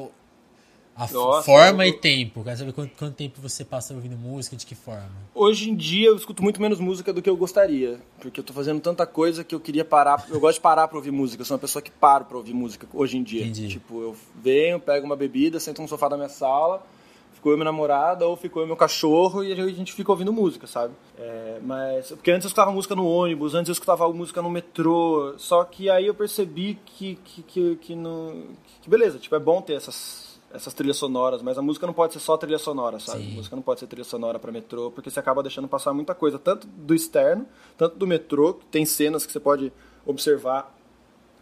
[0.99, 1.91] a Nossa, forma eu...
[1.91, 2.43] e tempo.
[2.43, 5.09] Quero saber quanto, quanto, tempo você passa ouvindo música, de que forma.
[5.33, 8.01] Hoje em dia eu escuto muito menos música do que eu gostaria.
[8.21, 10.27] Porque eu tô fazendo tanta coisa que eu queria parar.
[10.29, 11.41] Eu gosto de parar pra ouvir música.
[11.41, 13.43] Eu sou uma pessoa que paro pra ouvir música hoje em dia.
[13.43, 13.69] Entendi.
[13.69, 16.85] Tipo, eu venho, pego uma bebida, sento no sofá da minha sala,
[17.33, 20.67] ficou eu minha namorada ou ficou eu meu cachorro e a gente fica ouvindo música,
[20.67, 20.95] sabe?
[21.17, 22.09] É, mas.
[22.09, 25.35] Porque antes eu escutava música no ônibus, antes eu escutava música no metrô.
[25.37, 28.49] Só que aí eu percebi que, que, que, que, no,
[28.83, 32.15] que beleza, tipo, é bom ter essas essas trilhas sonoras, mas a música não pode
[32.15, 33.23] ser só trilha sonora, sabe?
[33.23, 33.33] Sim.
[33.33, 36.15] A música não pode ser trilha sonora para metrô, porque você acaba deixando passar muita
[36.15, 37.47] coisa, tanto do externo,
[37.77, 39.73] tanto do metrô, que tem cenas que você pode
[40.07, 40.75] observar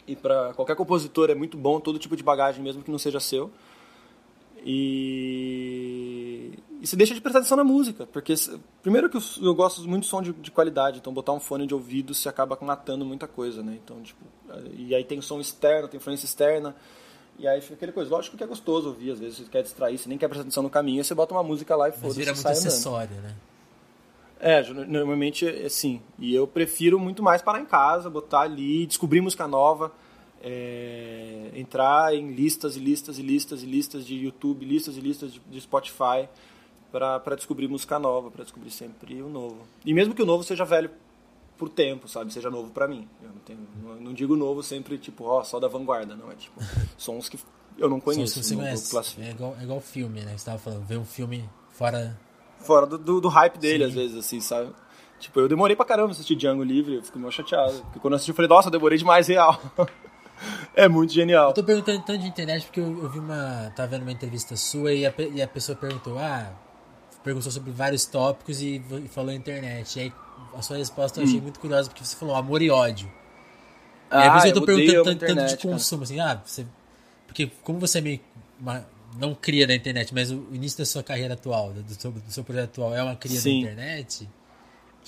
[0.07, 3.19] e para qualquer compositor é muito bom todo tipo de bagagem mesmo que não seja
[3.21, 3.51] seu.
[4.69, 8.35] E, e se deixa de prestar atenção na música, porque
[8.83, 11.69] primeiro que eu, eu gosto muito de som de, de, qualidade, então botar um fone
[11.69, 13.79] de ouvido se acaba matando muita coisa, né?
[13.85, 14.21] Então, tipo,
[14.77, 16.75] e aí tem som externo, tem influência externa.
[17.39, 19.99] E aí fica aquele coisa, lógico que é gostoso ouvir, às vezes você quer distrair,
[19.99, 22.19] você nem quer prestar atenção no caminho, você bota uma música lá e foda-se.
[22.19, 23.35] vira muito acessório, né?
[24.39, 26.01] É, normalmente assim.
[26.19, 29.93] E eu prefiro muito mais parar em casa, botar ali, descobrir música nova,
[30.43, 35.33] é, entrar em listas e listas e listas e listas de YouTube, listas e listas
[35.33, 36.29] de, de Spotify
[36.93, 39.67] para descobrir música nova, para descobrir sempre o novo.
[39.85, 40.91] E mesmo que o novo seja velho
[41.57, 42.33] por tempo, sabe?
[42.33, 43.09] Seja novo para mim.
[43.23, 43.59] Eu não, tenho,
[44.01, 46.31] não, digo novo sempre tipo, ó, só da vanguarda, não.
[46.31, 46.61] É tipo,
[46.97, 47.39] sons que
[47.79, 48.35] eu não conheço.
[48.35, 49.21] Sons que você conhece.
[49.21, 50.37] É igual, é igual filme, né?
[50.37, 52.19] Você tava falando, ver um filme fora
[52.61, 53.89] fora do, do, do hype dele, Sim.
[53.89, 54.71] às vezes, assim, sabe?
[55.19, 57.81] Tipo, eu demorei pra caramba assistir Django Livre, eu fico meio chateado.
[57.83, 59.61] Porque quando eu assisti, eu falei, nossa, eu demorei demais, real.
[60.75, 61.49] é muito genial.
[61.49, 63.73] Eu tô perguntando tanto de internet porque eu, eu vi uma.
[63.75, 66.53] Tava vendo uma entrevista sua e a, e a pessoa perguntou, ah,
[67.25, 69.99] perguntou sobre vários tópicos e, falou internet.
[69.99, 70.13] E aí
[70.55, 71.43] a sua resposta eu achei hum.
[71.43, 73.11] muito curiosa porque você falou amor e ódio.
[74.11, 76.15] Ah, e aí, por isso eu tô eu perguntando tanto, internet, tanto de consumo, cara.
[76.15, 76.67] assim, ah, você.
[77.27, 78.21] Porque como você é meio
[78.59, 78.87] uma,
[79.19, 82.45] não cria da internet, mas o início da sua carreira atual, do seu, do seu
[82.45, 83.65] projeto atual, é uma cria Sim.
[83.65, 84.29] da internet.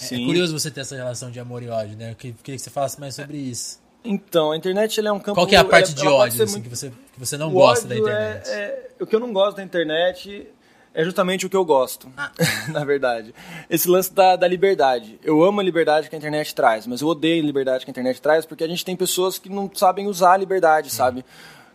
[0.00, 0.22] É, é.
[0.22, 2.12] É, curioso você ter essa relação de amor e ódio, né?
[2.12, 3.80] Eu queria que você falasse mais sobre isso.
[4.04, 5.34] Então, a internet é um campo.
[5.34, 6.64] Qual que é a parte de ódio assim, muito...
[6.64, 8.48] que, você, que você não o gosta da internet?
[8.48, 10.48] É, é, o que eu não gosto da internet
[10.94, 12.32] é justamente o que eu gosto, ah.
[12.72, 13.34] na verdade.
[13.68, 15.18] Esse lance da, da liberdade.
[15.22, 17.92] Eu amo a liberdade que a internet traz, mas eu odeio a liberdade que a
[17.92, 21.24] internet traz porque a gente tem pessoas que não sabem usar a liberdade, sabe?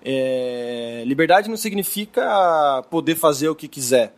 [0.03, 4.13] É, liberdade não significa poder fazer o que quiser.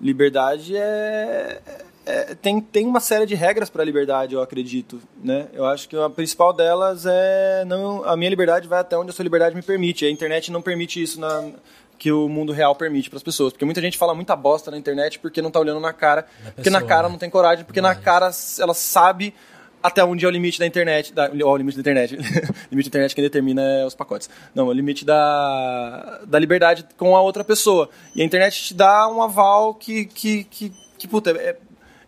[0.00, 1.60] Liberdade é,
[2.04, 5.00] é tem, tem uma série de regras para a liberdade, eu acredito.
[5.22, 5.48] Né?
[5.52, 9.12] Eu acho que a principal delas é não a minha liberdade vai até onde a
[9.12, 10.04] sua liberdade me permite.
[10.04, 11.50] A internet não permite isso na,
[11.98, 13.52] que o mundo real permite para as pessoas.
[13.52, 16.26] Porque muita gente fala muita bosta na internet porque não está olhando na cara.
[16.54, 17.12] Porque na cara né?
[17.12, 17.96] não tem coragem, porque Mas...
[17.96, 19.34] na cara ela sabe
[19.82, 21.12] até onde é o limite da internet.
[21.12, 22.16] Da, ó, o limite da internet.
[22.18, 24.28] o limite da internet quem determina é os pacotes.
[24.54, 27.88] Não, o limite da, da liberdade com a outra pessoa.
[28.14, 31.56] E a internet te dá um aval que, que, que, que puta, é,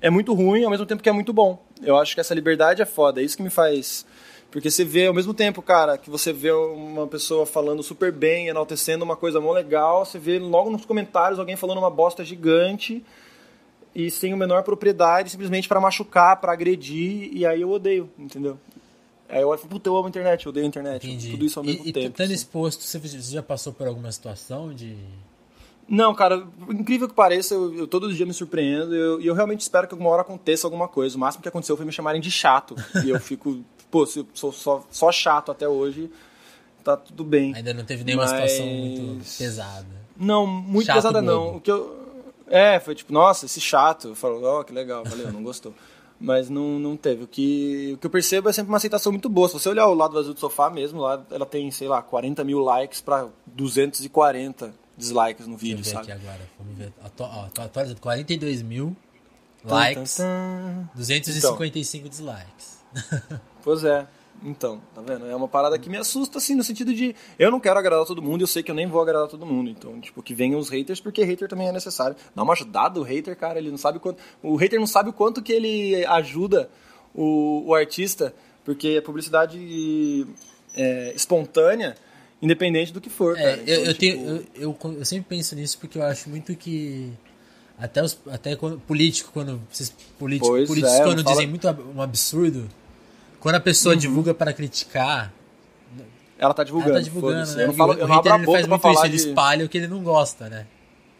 [0.00, 1.62] é muito ruim ao mesmo tempo que é muito bom.
[1.82, 3.20] Eu acho que essa liberdade é foda.
[3.20, 4.04] É isso que me faz.
[4.50, 8.48] Porque você vê ao mesmo tempo, cara, que você vê uma pessoa falando super bem,
[8.48, 13.04] enaltecendo uma coisa mó legal, você vê logo nos comentários alguém falando uma bosta gigante
[13.94, 18.58] e sem a menor propriedade, simplesmente para machucar, para agredir, e aí eu odeio, entendeu?
[19.28, 21.06] Aí eu falo, puta, eu amo a internet, eu odeio a internet.
[21.06, 21.32] Entendi.
[21.32, 22.06] Tudo isso ao mesmo e, tempo.
[22.06, 24.96] E estando exposto, você já passou por alguma situação de.
[25.86, 29.60] Não, cara, incrível que pareça, eu, eu todo dia me surpreendo e eu, eu, realmente
[29.60, 31.16] espero que alguma hora aconteça alguma coisa.
[31.16, 32.74] O máximo que aconteceu foi me chamarem de chato.
[33.04, 36.10] e eu fico, pô, se eu sou só, só chato até hoje,
[36.84, 37.54] tá tudo bem.
[37.54, 38.52] Ainda não teve nenhuma Mas...
[38.52, 39.98] situação muito pesada.
[40.16, 41.56] Não, muito chato pesada não.
[41.56, 41.98] O que eu,
[42.46, 44.14] é, foi tipo, nossa, esse chato.
[44.14, 45.74] Falou, ó, oh, que legal, valeu, não gostou.
[46.20, 47.22] Mas não, não teve.
[47.22, 49.48] O que, o que eu percebo é sempre uma aceitação muito boa.
[49.48, 52.42] Se você olhar o lado vazio do sofá mesmo, lá ela tem, sei lá, 40
[52.42, 56.12] mil likes para 240 dislikes no vídeo, Deixa eu ver sabe?
[56.12, 56.92] aqui agora, vamos ver.
[57.04, 58.96] Atu ó, atualizado, 42 mil
[59.64, 60.96] likes, tum, tum, tum.
[60.96, 62.10] 255 então.
[62.10, 62.77] dislikes.
[63.62, 64.06] Pois é.
[64.42, 65.26] Então, tá vendo?
[65.26, 68.22] É uma parada que me assusta, assim, no sentido de eu não quero agradar todo
[68.22, 69.68] mundo e eu sei que eu nem vou agradar todo mundo.
[69.68, 72.16] Então, tipo, que venham os haters, porque hater também é necessário.
[72.34, 74.22] Dá uma ajudada o hater, cara, ele não sabe quanto.
[74.42, 76.70] O hater não sabe o quanto que ele ajuda
[77.14, 78.32] o, o artista,
[78.64, 80.26] porque a publicidade
[80.74, 81.96] é, espontânea,
[82.40, 83.62] independente do que for, é, cara.
[83.62, 83.98] Então, eu, eu, tipo...
[83.98, 87.12] tenho, eu, eu, eu sempre penso nisso porque eu acho muito que.
[87.78, 89.60] Até, os, até quando, político, quando.
[90.18, 91.36] Político, políticos, é, quando fala...
[91.36, 92.68] dizem muito um absurdo
[93.38, 94.00] quando a pessoa uhum.
[94.00, 95.32] divulga para criticar.
[96.36, 96.92] Ela tá divulgando.
[96.92, 97.62] Ela tá divulgando, né?
[97.62, 99.06] Eu não falo, eu o hater, ele faz muito isso, de...
[99.06, 100.66] ele espalha o que ele não gosta, né?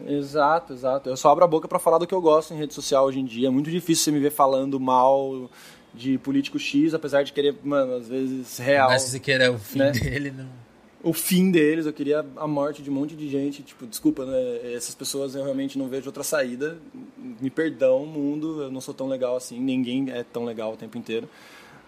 [0.07, 1.09] Exato, exato.
[1.09, 3.19] Eu só abro a boca para falar do que eu gosto em rede social hoje
[3.19, 3.49] em dia.
[3.49, 5.51] É muito difícil você me ver falando mal
[5.93, 8.89] de político X, apesar de querer, mano, às vezes real.
[8.89, 9.91] Mas se você querer o fim né?
[9.91, 10.68] dele, não.
[11.03, 13.63] O fim deles, eu queria a morte de um monte de gente.
[13.63, 14.75] Tipo, desculpa, né?
[14.75, 16.79] Essas pessoas eu realmente não vejo outra saída.
[17.17, 19.61] Me perdão, mundo, eu não sou tão legal assim.
[19.61, 21.29] Ninguém é tão legal o tempo inteiro.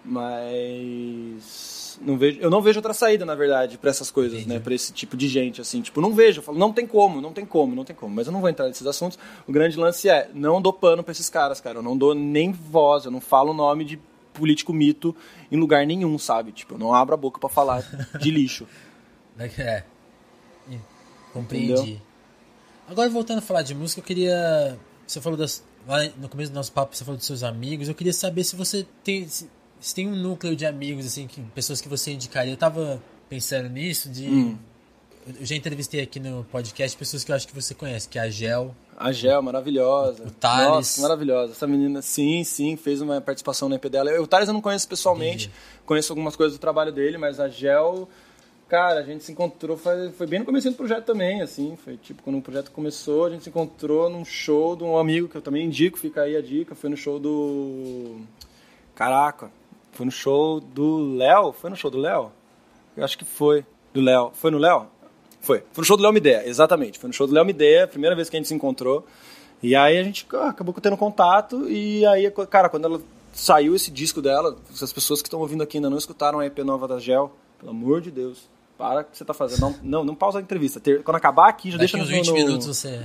[0.04, 4.38] Mas não vejo, eu não vejo outra saída, na verdade, para essas coisas, né?
[4.40, 4.54] Entendi.
[4.54, 7.20] né, para esse tipo de gente assim, tipo, não vejo, eu falo, não tem como,
[7.20, 9.18] não tem como, não tem como, mas eu não vou entrar nesses assuntos.
[9.46, 12.52] O grande lance é, não dou pano para esses caras, cara, eu não dou nem
[12.52, 13.98] voz, eu não falo o nome de
[14.32, 15.14] político mito
[15.50, 16.52] em lugar nenhum, sabe?
[16.52, 17.82] Tipo, eu não abro a boca para falar
[18.18, 18.66] de lixo.
[19.59, 19.84] É.
[21.32, 21.72] Compreendi.
[21.72, 22.01] Entendeu?
[22.88, 24.76] Agora voltando a falar de música, eu queria.
[25.07, 25.62] Você falou das.
[25.86, 27.88] Lá no começo do nosso papo, você falou dos seus amigos.
[27.88, 29.26] Eu queria saber se você tem.
[29.28, 29.49] Se,
[29.80, 32.53] se tem um núcleo de amigos, assim, que, pessoas que você indicaria.
[32.53, 34.26] Eu tava pensando nisso, de.
[34.26, 34.59] Hum.
[35.38, 38.22] Eu já entrevistei aqui no podcast pessoas que eu acho que você conhece, que é
[38.22, 38.74] a Gel.
[38.97, 40.24] A Gel, maravilhosa.
[40.24, 40.68] O Thales.
[40.68, 41.53] Nossa, maravilhosa.
[41.53, 44.11] Essa menina, sim, sim, fez uma participação no EP dela.
[44.11, 45.84] Eu, o Thales eu não conheço pessoalmente, Entendi.
[45.86, 48.09] conheço algumas coisas do trabalho dele, mas a Gel
[48.70, 51.96] Cara, a gente se encontrou, foi, foi bem no começo do projeto também, assim, foi
[51.96, 55.36] tipo, quando o projeto começou, a gente se encontrou num show de um amigo que
[55.36, 58.20] eu também indico, fica aí a dica, foi no show do...
[58.94, 59.50] Caraca,
[59.90, 62.30] foi no show do Léo, foi no show do Léo?
[62.96, 64.86] Eu acho que foi, do Léo, foi no Léo?
[65.40, 68.14] Foi, foi no show do Léo Mideia, exatamente, foi no show do Léo Mideia, primeira
[68.14, 69.04] vez que a gente se encontrou,
[69.60, 73.02] e aí a gente ah, acabou tendo contato, e aí, cara, quando ela
[73.32, 76.60] saiu esse disco dela, as pessoas que estão ouvindo aqui ainda não escutaram a EP
[76.60, 78.48] nova da Gel, pelo amor de Deus,
[78.80, 79.60] para o que você está fazendo.
[79.60, 80.80] Não, não, não pausa a entrevista.
[81.04, 82.32] Quando acabar aqui, já Daqui deixa uns 20 no...
[82.32, 83.02] minutos você.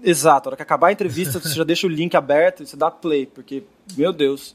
[0.00, 2.76] Exato, a hora que acabar a entrevista, você já deixa o link aberto e você
[2.76, 3.64] dá play, porque,
[3.96, 4.54] meu Deus,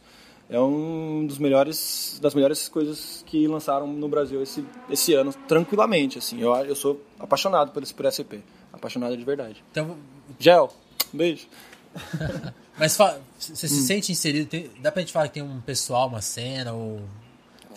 [0.49, 6.17] é um dos melhores das melhores coisas que lançaram no Brasil esse, esse ano, tranquilamente,
[6.17, 6.39] assim.
[6.39, 9.61] Eu, eu sou apaixonado por esse por SCP, apaixonado de verdade.
[9.71, 9.97] Então,
[10.39, 10.71] Gel,
[11.13, 11.47] um beijo.
[12.77, 12.95] Mas
[13.37, 13.85] você se hum.
[13.85, 14.47] sente inserido?
[14.47, 17.01] Tem, dá pra gente falar que tem um pessoal, uma cena, ou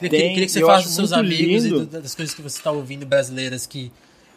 [0.09, 1.83] Queria, tem, queria que você falasse dos seus amigos lindo.
[1.83, 3.93] e das coisas que você está ouvindo brasileiras que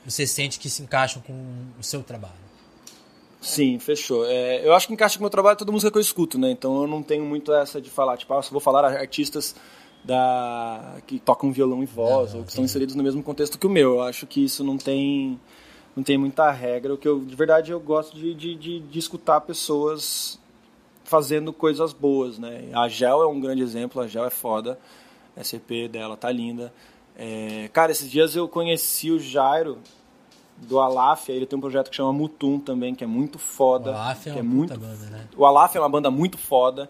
[0.05, 1.33] você sente que se encaixam com
[1.79, 2.45] o seu trabalho.
[3.41, 4.25] Sim, fechou.
[4.25, 6.49] É, eu acho que encaixa com o meu trabalho toda música que eu escuto, né?
[6.51, 9.55] Então eu não tenho muito essa de falar, tipo, ah, só vou falar artistas
[10.03, 13.67] da que tocam violão e voz, não, ou que estão inseridos no mesmo contexto que
[13.67, 13.95] o meu.
[13.95, 15.39] Eu acho que isso não tem
[15.95, 16.93] não tem muita regra.
[16.93, 20.39] O que eu, de verdade, eu gosto de, de, de, de escutar pessoas
[21.03, 22.69] fazendo coisas boas, né?
[22.73, 24.77] A Gel é um grande exemplo, a Gel é foda.
[25.37, 26.73] SCP dela tá linda.
[27.17, 29.77] É, cara, esses dias eu conheci o Jairo
[30.57, 33.91] do Alafia, ele tem um projeto que chama Mutum também, que é muito foda.
[33.91, 34.77] O Alafia é, é muito...
[34.77, 35.27] banda, né?
[35.35, 36.89] O Alafia é uma banda muito foda.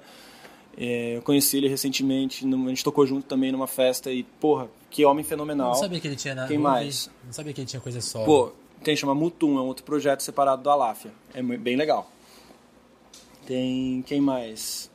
[0.78, 5.06] É, eu conheci ele recentemente, a gente tocou junto também numa festa e, porra, que
[5.06, 5.70] homem fenomenal.
[5.70, 6.48] Não sabia que ele tinha nada.
[6.48, 7.10] Quem mais?
[7.24, 8.26] Não sabia que ele tinha coisa só.
[8.26, 8.52] Pô,
[8.84, 11.12] tem chama Mutum, é um outro projeto separado do Alafia.
[11.34, 12.12] É bem legal.
[13.46, 14.91] Tem quem mais?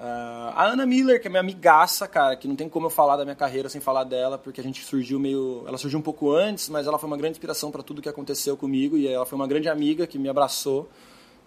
[0.00, 3.18] Uh, a Ana Miller, que é minha amigaça, cara, que não tem como eu falar
[3.18, 5.62] da minha carreira sem falar dela, porque a gente surgiu meio.
[5.68, 8.56] Ela surgiu um pouco antes, mas ela foi uma grande inspiração para tudo que aconteceu
[8.56, 10.88] comigo e ela foi uma grande amiga que me abraçou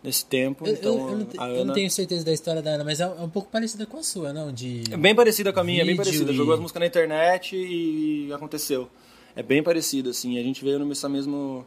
[0.04, 0.68] nesse tempo.
[0.68, 1.54] Eu, então, eu, eu, não, Ana...
[1.56, 4.04] eu, não, tenho certeza da história da Ana, mas é, um pouco parecida com a
[4.04, 4.54] sua, não?
[4.54, 6.32] De é bem parecida com a minha, é bem parecida.
[6.32, 6.36] E...
[6.36, 8.88] Jogou as músicas na internet e aconteceu.
[9.36, 10.38] É bem parecido, assim.
[10.38, 11.66] A gente veio nessa mesmo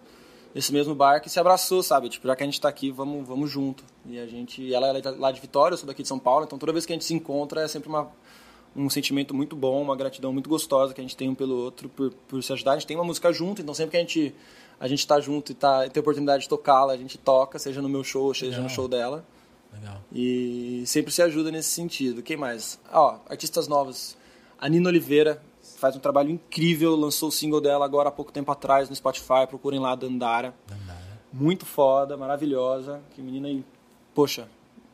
[0.56, 2.08] nesse mesmo bar que se abraçou, sabe?
[2.08, 3.84] Tipo, já que a gente tá aqui, vamos, vamos junto.
[4.06, 6.58] E a gente, ela é lá de Vitória, eu sou daqui de São Paulo, então
[6.58, 8.10] toda vez que a gente se encontra é sempre uma,
[8.74, 11.90] um sentimento muito bom, uma gratidão muito gostosa que a gente tem um pelo outro
[11.90, 12.72] por, por se ajudar.
[12.72, 14.34] A gente tem uma música junto, então sempre que a gente
[14.80, 17.82] a gente tá junto e tá, tem a oportunidade de tocá-la, a gente toca, seja
[17.82, 18.62] no meu show, seja Legal.
[18.62, 19.26] no show dela.
[19.74, 20.00] Legal.
[20.10, 22.22] E sempre se ajuda nesse sentido.
[22.22, 22.80] Quem mais?
[22.90, 24.16] Ó, artistas novos.
[24.58, 25.42] A Nina Oliveira,
[25.86, 29.46] faz um trabalho incrível, lançou o single dela agora há pouco tempo atrás no Spotify,
[29.48, 30.52] procurem lá, Dandara.
[30.66, 31.20] Dandara.
[31.32, 33.62] Muito foda, maravilhosa, que menina,
[34.14, 34.48] poxa,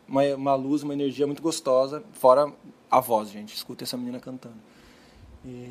[0.07, 2.53] uma, uma luz, uma energia muito gostosa, fora
[2.91, 4.57] a voz, gente, escuta essa menina cantando.
[5.45, 5.67] E,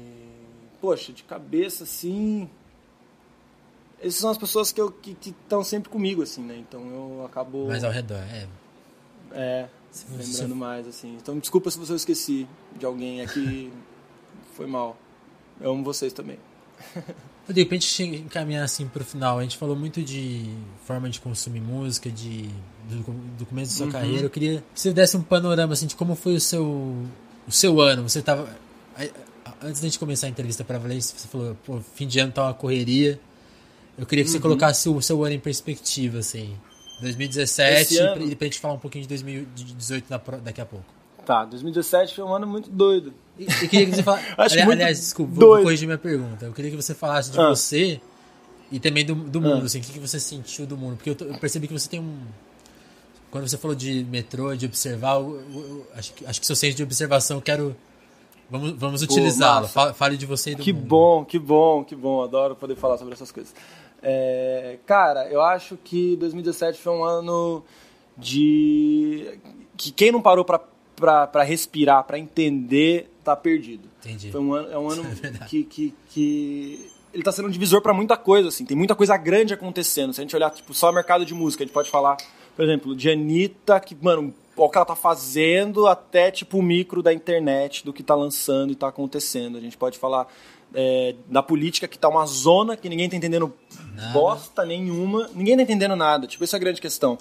[0.81, 2.49] poxa, de cabeça, assim,
[3.99, 6.57] essas são as pessoas que estão sempre comigo, assim, né?
[6.57, 7.67] Então eu acabo.
[7.67, 8.47] Mais ao redor, é.
[9.33, 9.69] É,
[10.09, 11.15] lembrando mais, assim.
[11.21, 13.71] Então desculpa se você esqueci de alguém aqui.
[14.53, 14.97] Foi mal.
[15.61, 16.37] Eu amo vocês também.
[17.47, 20.45] De repente encaminhar assim pro final, a gente falou muito de
[20.85, 22.49] forma de consumir música, de
[22.87, 23.91] do, do começo da sua uhum.
[23.91, 24.23] carreira.
[24.23, 26.95] Eu queria que você desse um panorama assim de como foi o seu
[27.45, 28.07] o seu ano.
[28.07, 28.47] Você tava
[29.61, 32.43] antes da gente começar a entrevista para Valência, você falou, pô, fim de ano tá
[32.43, 33.19] uma correria.
[33.97, 34.37] Eu queria que uhum.
[34.37, 36.55] você colocasse o seu ano em perspectiva assim.
[37.01, 38.23] 2017 ano...
[38.27, 40.05] e pra gente falar um pouquinho de 2018
[40.43, 40.85] daqui a pouco.
[41.25, 43.13] Tá, 2017 foi um ano muito doido.
[43.45, 44.25] Eu queria que você falasse.
[44.37, 45.55] aliás, aliás, desculpa, doido.
[45.55, 46.45] vou corrigir minha pergunta.
[46.45, 47.49] Eu queria que você falasse de ah.
[47.49, 48.01] você
[48.71, 49.65] e também do, do mundo, ah.
[49.65, 50.95] assim, o que, que você sentiu do mundo.
[50.95, 52.19] Porque eu, eu, percebi que você tem um.
[53.29, 56.77] Quando você falou de metrô, de observar, eu, eu, acho, que, acho que seu senso
[56.77, 57.75] de observação eu quero.
[58.49, 59.67] Vamos, vamos utilizá-lo.
[59.67, 60.81] Fale de você e do que mundo.
[60.81, 62.23] Que bom, que bom, que bom.
[62.23, 63.53] Adoro poder falar sobre essas coisas.
[64.01, 67.63] É, cara, eu acho que 2017 foi um ano
[68.17, 69.37] de.
[69.75, 73.89] que quem não parou para respirar, para entender, tá perdido.
[73.99, 74.31] Entendi.
[74.31, 77.81] Foi um ano, é um ano é que, que, que ele tá sendo um divisor
[77.81, 78.65] para muita coisa, assim.
[78.65, 80.13] Tem muita coisa grande acontecendo.
[80.13, 82.17] Se a gente olhar, tipo, só o mercado de música, a gente pode falar,
[82.55, 87.01] por exemplo, de Anitta, que, mano, o que ela tá fazendo, até, tipo, o micro
[87.01, 89.57] da internet, do que tá lançando e tá acontecendo.
[89.57, 90.27] A gente pode falar
[90.73, 93.53] é, da política que tá uma zona que ninguém tá entendendo
[93.93, 94.13] Nada.
[94.13, 96.27] bosta nenhuma, ninguém tá entendendo nada.
[96.27, 97.17] Tipo, essa é a grande questão.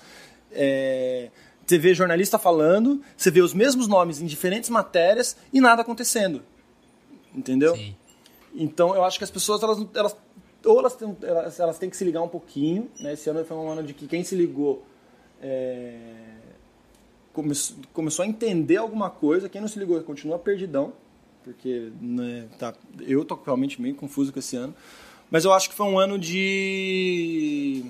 [0.52, 1.30] É,
[1.70, 6.42] você vê jornalista falando, você vê os mesmos nomes em diferentes matérias e nada acontecendo.
[7.32, 7.76] Entendeu?
[7.76, 7.94] Sim.
[8.52, 10.16] Então eu acho que as pessoas elas, elas
[10.64, 12.90] ou elas têm, elas, elas têm que se ligar um pouquinho.
[12.98, 13.12] Né?
[13.12, 14.84] Esse ano foi um ano de que quem se ligou
[15.40, 16.00] é,
[17.32, 17.54] come,
[17.92, 19.48] começou a entender alguma coisa.
[19.48, 20.92] Quem não se ligou continua perdidão,
[21.44, 24.74] porque né, tá, eu tô realmente meio confuso com esse ano.
[25.30, 27.84] Mas eu acho que foi um ano de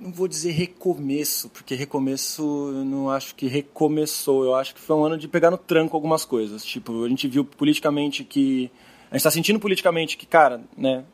[0.00, 4.44] não vou dizer recomeço, porque recomeço eu não acho que recomeçou.
[4.44, 6.64] Eu acho que foi um ano de pegar no tranco algumas coisas.
[6.64, 8.70] Tipo, a gente viu politicamente que.
[9.10, 11.04] A gente está sentindo politicamente que, cara, né?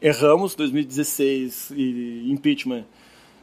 [0.00, 2.84] Erramos 2016 e impeachment,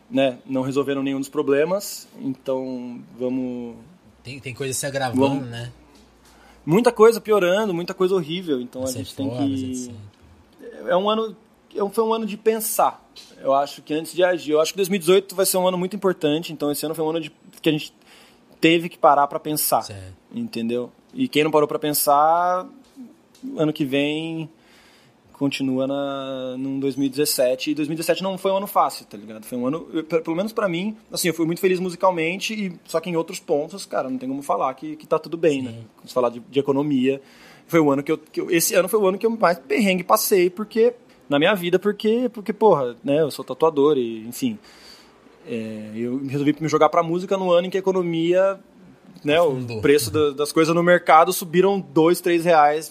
[0.10, 0.40] né?
[0.46, 2.08] Não resolveram nenhum dos problemas.
[2.20, 3.76] Então vamos.
[4.24, 5.72] Tem, tem coisa se agravando, Vamos- né?
[6.66, 8.60] Muita coisa piorando, muita coisa horrível.
[8.60, 9.72] Então a gente tem que.
[9.72, 9.94] etc.
[10.88, 11.36] é um ano
[11.76, 13.06] é- foi um ano de pensar.
[13.42, 15.96] Eu acho que antes de agir, eu acho que 2018 vai ser um ano muito
[15.96, 16.52] importante.
[16.52, 17.32] Então esse ano foi um ano de,
[17.62, 17.94] que a gente
[18.60, 20.14] teve que parar para pensar, Certo.
[20.34, 20.92] entendeu?
[21.14, 22.68] E quem não parou para pensar,
[23.56, 24.50] ano que vem
[25.34, 29.46] continua na num 2017 e 2017 não foi um ano fácil, tá ligado?
[29.46, 29.82] Foi um ano,
[30.24, 33.40] pelo menos para mim, assim, eu fui muito feliz musicalmente e só que em outros
[33.40, 35.76] pontos, cara, não tem como falar que, que tá tudo bem, né?
[36.06, 37.22] Se falar de, de economia,
[37.68, 39.60] foi o ano que eu, que eu- esse ano foi o ano que eu mais
[39.60, 40.96] perrengue passei porque
[41.30, 44.58] na minha vida porque porque porra, né, eu sou tatuador e enfim,
[45.46, 48.60] é, eu resolvi me jogar pra música no ano em que a economia
[49.24, 49.82] né, o Afundou.
[49.82, 52.90] preço da- das coisas no mercado subiram dois, três reais,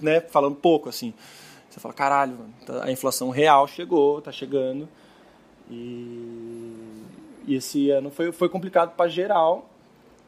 [0.00, 1.12] né, falando pouco, assim.
[1.68, 4.88] Você fala, caralho, mano, tá- a inflação real chegou, tá chegando.
[5.70, 6.74] E,
[7.46, 9.68] e esse ano foi, foi complicado pra geral.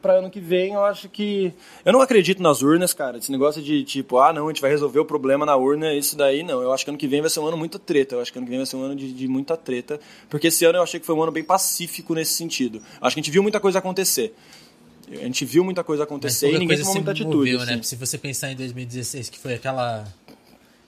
[0.03, 1.53] Pra ano que vem, eu acho que.
[1.85, 3.17] Eu não acredito nas urnas, cara.
[3.17, 6.15] Esse negócio de tipo, ah, não, a gente vai resolver o problema na urna, isso
[6.17, 6.61] daí, não.
[6.61, 8.15] Eu acho que ano que vem vai ser um ano muito treta.
[8.15, 9.99] Eu acho que ano que vem vai ser um ano de, de muita treta.
[10.29, 12.81] Porque esse ano eu achei que foi um ano bem pacífico nesse sentido.
[13.01, 14.35] Acho que a gente viu muita coisa acontecer.
[15.09, 17.35] A gente viu muita coisa acontecer e ninguém tomou se muita atitude.
[17.37, 17.73] moveu, né?
[17.75, 17.83] assim.
[17.83, 20.05] Se você pensar em 2016, que foi aquela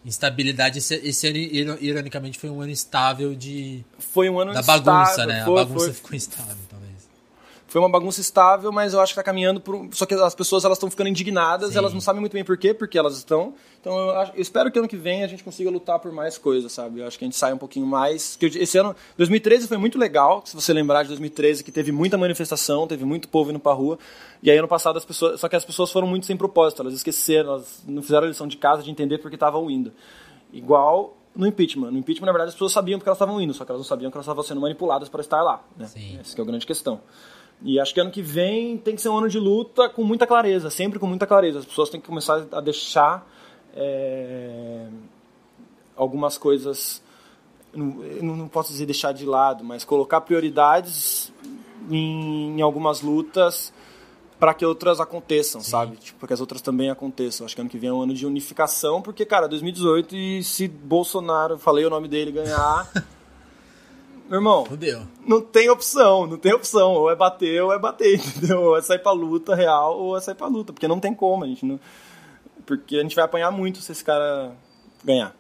[0.06, 4.62] instabilidade, esse, esse ano, iro- ironicamente, foi um ano instável de, Foi um ano da
[4.62, 5.44] bagunça, instável, né?
[5.46, 6.85] Foi, a bagunça foi, ficou instável, talvez.
[7.76, 9.90] Foi uma bagunça estável, mas eu acho que tá caminhando por.
[9.92, 11.78] Só que as pessoas elas estão ficando indignadas, Sim.
[11.78, 13.54] elas não sabem muito bem por quê, porque elas estão.
[13.82, 16.38] Então eu, acho- eu espero que ano que vem a gente consiga lutar por mais
[16.38, 17.02] coisas, sabe?
[17.02, 18.38] Eu acho que a gente saia um pouquinho mais.
[18.42, 22.88] Esse ano, 2013 foi muito legal, se você lembrar de 2013, que teve muita manifestação,
[22.88, 24.00] teve muito povo indo pra rua.
[24.42, 25.42] E aí ano passado as pessoas.
[25.42, 28.48] Só que as pessoas foram muito sem propósito, elas esqueceram, elas não fizeram a lição
[28.48, 29.92] de casa de entender por que estavam indo.
[30.54, 31.92] Igual no impeachment.
[31.92, 33.86] No impeachment, na verdade, as pessoas sabiam porque elas estavam indo, só que elas não
[33.86, 35.62] sabiam que elas estavam sendo manipuladas para estar lá.
[35.76, 35.86] Né?
[35.88, 36.18] Sim.
[36.22, 37.02] Essa é a grande questão.
[37.62, 40.28] E acho que ano que vem tem que ser um ano de luta com muita
[40.28, 41.60] clareza, sempre com muita clareza.
[41.60, 43.28] As pessoas têm que começar a deixar
[43.76, 44.88] é,
[45.96, 47.02] algumas coisas,
[47.74, 51.32] não, não posso dizer deixar de lado, mas colocar prioridades
[51.90, 53.74] em, em algumas lutas
[54.40, 55.96] para que outras aconteçam, sabe?
[55.96, 57.46] Tipo, para que as outras também aconteçam.
[57.46, 60.68] Acho que ano que vem é um ano de unificação, porque, cara, 2018 e se
[60.68, 62.92] Bolsonaro, falei o nome dele, ganhar.
[64.28, 65.02] meu irmão, Fudeu.
[65.26, 66.94] não tem opção, não tem opção.
[66.94, 68.62] Ou é bater ou é bater, entendeu?
[68.62, 70.74] Ou é sair pra luta real ou é sair pra luta.
[70.74, 71.80] Porque não tem como, a gente não.
[72.66, 74.52] Porque a gente vai apanhar muito se esse cara
[75.04, 75.36] ganhar.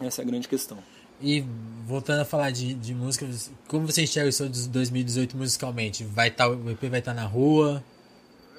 [0.00, 0.78] Essa é a grande questão.
[1.20, 1.44] E
[1.86, 3.26] voltando a falar de, de música,
[3.68, 6.04] como você enxerga o seu de 2018 musicalmente?
[6.04, 7.82] Vai tá, o EP vai estar na rua?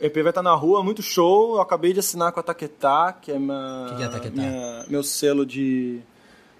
[0.01, 1.55] O EP vai estar na rua, muito show.
[1.55, 4.41] Eu acabei de assinar com a Taquetá, que é, minha, Que que é Taquetá?
[4.41, 5.99] minha- meu selo de.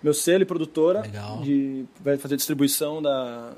[0.01, 1.01] Meu selo e produtora.
[1.01, 1.41] Legal.
[1.41, 3.53] De, vai fazer distribuição da.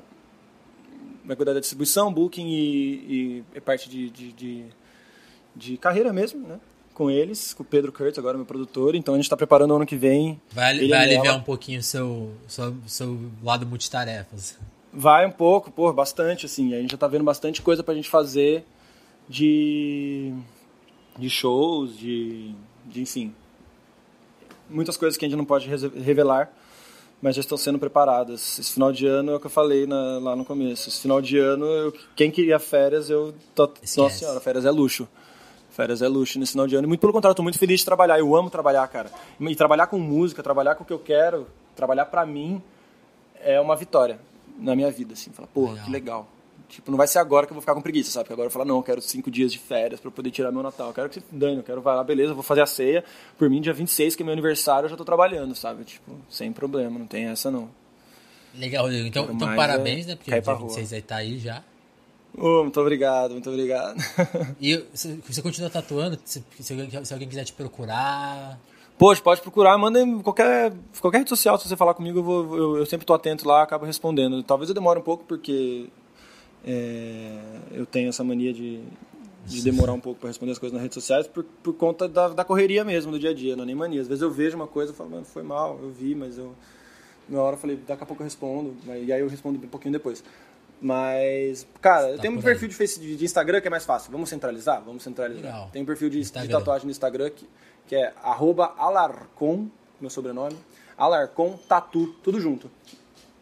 [1.24, 4.64] Vai cuidar da distribuição, booking e, e parte de, de, de,
[5.54, 6.58] de carreira mesmo, né?
[6.94, 8.94] Com eles, com o Pedro Kurtz, agora meu produtor.
[8.94, 10.40] Então a gente está preparando o ano que vem.
[10.50, 14.58] Vai, vai aliviar um pouquinho o seu, seu, seu lado multitarefas.
[14.92, 16.74] Vai um pouco, pô, bastante, assim.
[16.74, 18.64] A gente já tá vendo bastante coisa pra gente fazer
[19.28, 20.34] de,
[21.16, 22.52] de shows, de,
[22.86, 23.32] de, enfim.
[24.70, 26.50] Muitas coisas que a gente não pode revelar,
[27.20, 28.58] mas já estão sendo preparadas.
[28.58, 30.88] Esse final de ano é o que eu falei na- lá no começo.
[30.88, 33.34] Esse final de ano, eu- quem queria férias, eu.
[33.54, 33.66] Tô,
[34.02, 35.06] nossa senhora, férias é luxo.
[35.70, 36.86] Férias é luxo nesse final de ano.
[36.86, 38.18] E muito pelo contrário, tô muito feliz de trabalhar.
[38.18, 39.10] Eu amo trabalhar, cara.
[39.40, 41.46] E trabalhar com música, trabalhar com o que eu quero,
[41.76, 42.60] trabalhar pra mim,
[43.42, 44.18] é uma vitória
[44.58, 45.30] na minha vida, assim.
[45.30, 46.26] Falar, porra, que legal.
[46.70, 48.24] Tipo, não vai ser agora que eu vou ficar com preguiça, sabe?
[48.24, 50.52] Porque agora eu falo, não, eu quero cinco dias de férias pra eu poder tirar
[50.52, 50.88] meu Natal.
[50.88, 53.04] Eu quero que você dane, eu quero, vai lá, beleza, eu vou fazer a ceia.
[53.36, 55.84] Por mim, dia 26, que é meu aniversário, eu já tô trabalhando, sabe?
[55.84, 57.68] Tipo, sem problema, não tem essa não.
[58.54, 59.06] Legal, Rodrigo.
[59.06, 60.16] Então, então parabéns, é né?
[60.16, 60.68] Porque dia rua.
[60.68, 61.62] 26 aí tá aí já.
[62.36, 63.96] Ô, muito obrigado, muito obrigado.
[64.60, 66.18] E você continua tatuando?
[66.24, 68.58] Se, se alguém, se alguém quiser te procurar.
[68.96, 72.56] Poxa, pode procurar, manda em qualquer, qualquer rede social, se você falar comigo, eu, vou,
[72.56, 74.42] eu, eu sempre tô atento lá, acabo respondendo.
[74.42, 75.88] Talvez eu demore um pouco, porque
[76.64, 77.38] é,
[77.72, 78.80] eu tenho essa mania de,
[79.46, 82.28] de demorar um pouco para responder as coisas nas redes sociais por, por conta da,
[82.28, 84.00] da correria mesmo do dia a dia, não é nem mania.
[84.00, 86.54] Às vezes eu vejo uma coisa e falo, mano, foi mal, eu vi, mas eu.
[87.28, 89.92] Na hora eu falei, daqui a pouco eu respondo, e aí eu respondo um pouquinho
[89.92, 90.22] depois.
[90.80, 94.10] Mas, cara, eu tá tenho um perfil de, face, de, Instagram que é mais fácil.
[94.10, 94.82] Vamos centralizar?
[94.82, 95.44] Vamos centralizar.
[95.44, 95.70] Legal.
[95.70, 97.46] Tem um perfil de, de, tatuagem no Instagram que,
[97.86, 99.68] que é alarcon,
[100.00, 100.56] meu sobrenome,
[100.96, 102.70] alarcon tatu, tudo junto.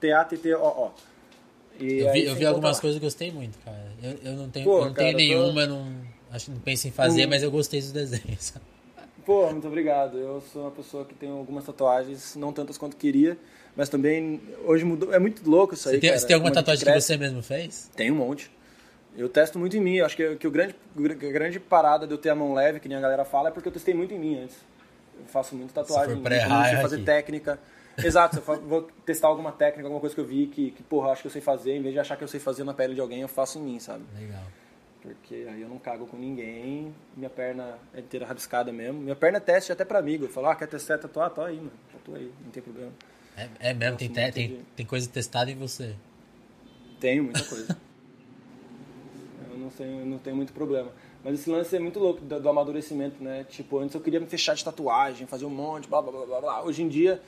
[0.01, 0.91] T-A-T-T-O-O.
[1.79, 3.87] Eu vi, eu vi algumas coisas que eu gostei muito, cara.
[4.03, 5.75] Eu, eu não tenho, Pô, eu não cara, tenho nenhuma, tô...
[5.75, 5.93] não,
[6.33, 7.31] acho, não penso em fazer, hum.
[7.31, 8.55] mas eu gostei dos desenhos.
[9.25, 10.17] Pô, muito obrigado.
[10.17, 13.37] Eu sou uma pessoa que tem algumas tatuagens, não tantas quanto queria,
[13.77, 15.13] mas também hoje mudou.
[15.13, 15.97] É muito louco isso aí.
[15.97, 17.91] Você tem, cara, você tem alguma tatuagem que você mesmo fez?
[17.95, 18.51] Tem um monte.
[19.15, 19.97] Eu testo muito em mim.
[19.97, 22.81] Eu acho que, que o grande, a grande parada de eu ter a mão leve,
[22.81, 24.57] que nem a galera fala, é porque eu testei muito em mim antes.
[25.19, 26.15] Eu faço muito tatuagem.
[26.15, 27.59] Se for pré fazer técnica.
[28.05, 31.23] Exato, eu vou testar alguma técnica, alguma coisa que eu vi que, que, porra, acho
[31.23, 33.01] que eu sei fazer, em vez de achar que eu sei fazer na pele de
[33.01, 34.05] alguém, eu faço em mim, sabe?
[34.19, 34.45] Legal.
[35.01, 39.01] Porque aí eu não cago com ninguém, minha perna é inteira rabiscada mesmo.
[39.01, 40.25] Minha perna é teste até pra amigo.
[40.25, 41.31] Eu falo, ah, quer testar, tatuar?
[41.31, 41.73] Tô aí, mano.
[41.93, 42.93] Tatua aí, não tem problema.
[43.37, 45.95] É, é mesmo, tem, te, tem, tem coisa testada em você.
[46.99, 47.77] Tenho, muita coisa.
[49.51, 50.91] eu não tenho, não tenho muito problema.
[51.23, 53.45] Mas esse lance é muito louco do, do, amadurecimento, né?
[53.45, 56.41] Tipo, antes eu queria me fechar de tatuagem, fazer um monte, blá blá blá blá
[56.41, 56.63] blá.
[56.65, 57.23] Hoje em dia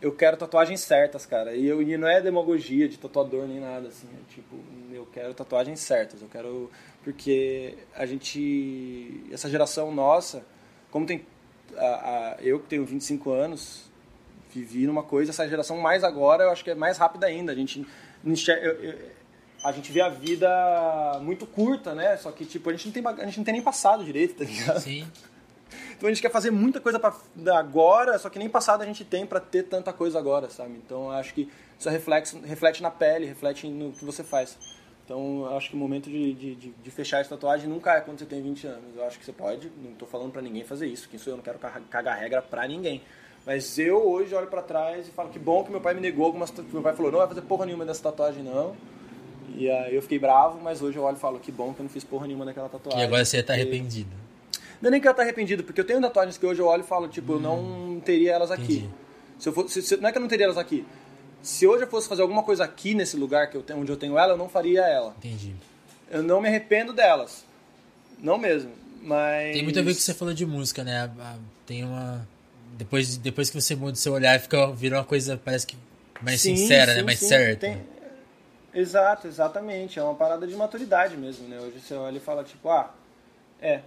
[0.00, 1.54] eu quero tatuagens certas, cara.
[1.54, 4.06] E, eu, e não é demagogia de tatuador nem nada, assim.
[4.06, 4.56] É tipo,
[4.92, 6.22] eu quero tatuagens certas.
[6.22, 6.70] Eu quero.
[7.02, 9.24] Porque a gente.
[9.32, 10.44] Essa geração nossa,
[10.90, 11.26] como tem.
[11.76, 13.90] A, a, eu que tenho 25 anos,
[14.52, 17.52] vivi numa coisa, essa geração mais agora, eu acho que é mais rápida ainda.
[17.52, 17.86] A gente.
[18.24, 18.98] Enxerga, eu, eu,
[19.64, 22.16] a gente vê a vida muito curta, né?
[22.16, 24.44] Só que, tipo, a gente não tem, a gente não tem nem passado direito, tá
[24.44, 24.80] ligado?
[24.80, 25.06] Sim.
[25.98, 27.12] Então a gente quer fazer muita coisa para
[27.58, 30.80] agora, só que nem passado a gente tem para ter tanta coisa agora, sabe?
[30.84, 34.56] Então acho que isso reflete, reflete na pele, reflete no que você faz.
[35.04, 38.26] Então acho que o momento de, de, de, fechar essa tatuagem nunca é quando você
[38.26, 38.96] tem 20 anos.
[38.96, 41.08] Eu acho que você pode, não estou falando para ninguém fazer isso.
[41.08, 41.36] Quem sou eu?
[41.36, 41.58] Não quero
[41.90, 43.02] cagar regra para ninguém.
[43.44, 46.26] Mas eu hoje olho para trás e falo que bom que meu pai me negou
[46.26, 46.52] algumas.
[46.52, 48.76] Meu pai falou: não vai fazer porra nenhuma dessa tatuagem, não.
[49.56, 51.84] E aí eu fiquei bravo, mas hoje eu olho e falo: que bom que eu
[51.84, 53.00] não fiz porra nenhuma daquela tatuagem.
[53.00, 54.27] E agora você tá arrependido.
[54.80, 56.82] Não é nem que eu tá arrependido, porque eu tenho tatuagens que hoje eu olho
[56.82, 58.88] e falo, tipo, hum, eu não hum, teria elas aqui.
[59.38, 60.84] Se eu fosse, se, não é que eu não teria elas aqui.
[61.42, 63.96] Se hoje eu fosse fazer alguma coisa aqui nesse lugar que eu tenho, onde eu
[63.96, 65.14] tenho ela, eu não faria ela.
[65.18, 65.54] Entendi.
[66.10, 67.44] Eu não me arrependo delas.
[68.18, 68.70] Não mesmo.
[69.02, 69.54] Mas.
[69.54, 71.10] Tem muito a ver com o que você falou de música, né?
[71.66, 72.26] Tem uma.
[72.76, 75.76] Depois, depois que você muda o seu olhar, fica, vira uma coisa, parece que
[76.20, 76.92] mais sim, sincera, né?
[76.92, 77.02] sim, né?
[77.04, 77.28] Mais sim.
[77.28, 77.66] certa.
[77.66, 77.82] Tem...
[78.74, 79.98] Exato, exatamente.
[79.98, 81.58] É uma parada de maturidade mesmo, né?
[81.60, 82.94] Hoje você olha e fala, tipo, ah,
[83.60, 83.80] é,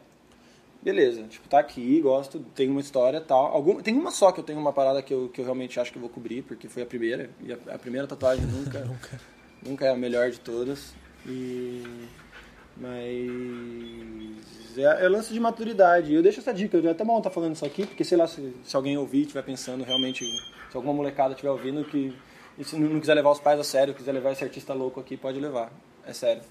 [0.81, 3.47] beleza, tipo, tá aqui, gosto, tem uma história tal.
[3.47, 5.91] Algum, tem uma só que eu tenho uma parada que eu, que eu realmente acho
[5.91, 9.21] que eu vou cobrir, porque foi a primeira, e a, a primeira tatuagem nunca, nunca.
[9.63, 10.93] nunca é a melhor de todas.
[11.25, 11.83] E.
[12.77, 14.77] Mas.
[14.77, 16.13] É, é lance de maturidade.
[16.13, 18.27] Eu deixo essa dica, eu até bom estar tá falando isso aqui, porque sei lá,
[18.27, 22.13] se, se alguém ouvir estiver pensando realmente, se alguma molecada estiver ouvindo que.
[22.57, 25.15] E se não quiser levar os pais a sério, quiser levar esse artista louco aqui,
[25.15, 25.71] pode levar.
[26.05, 26.41] É sério.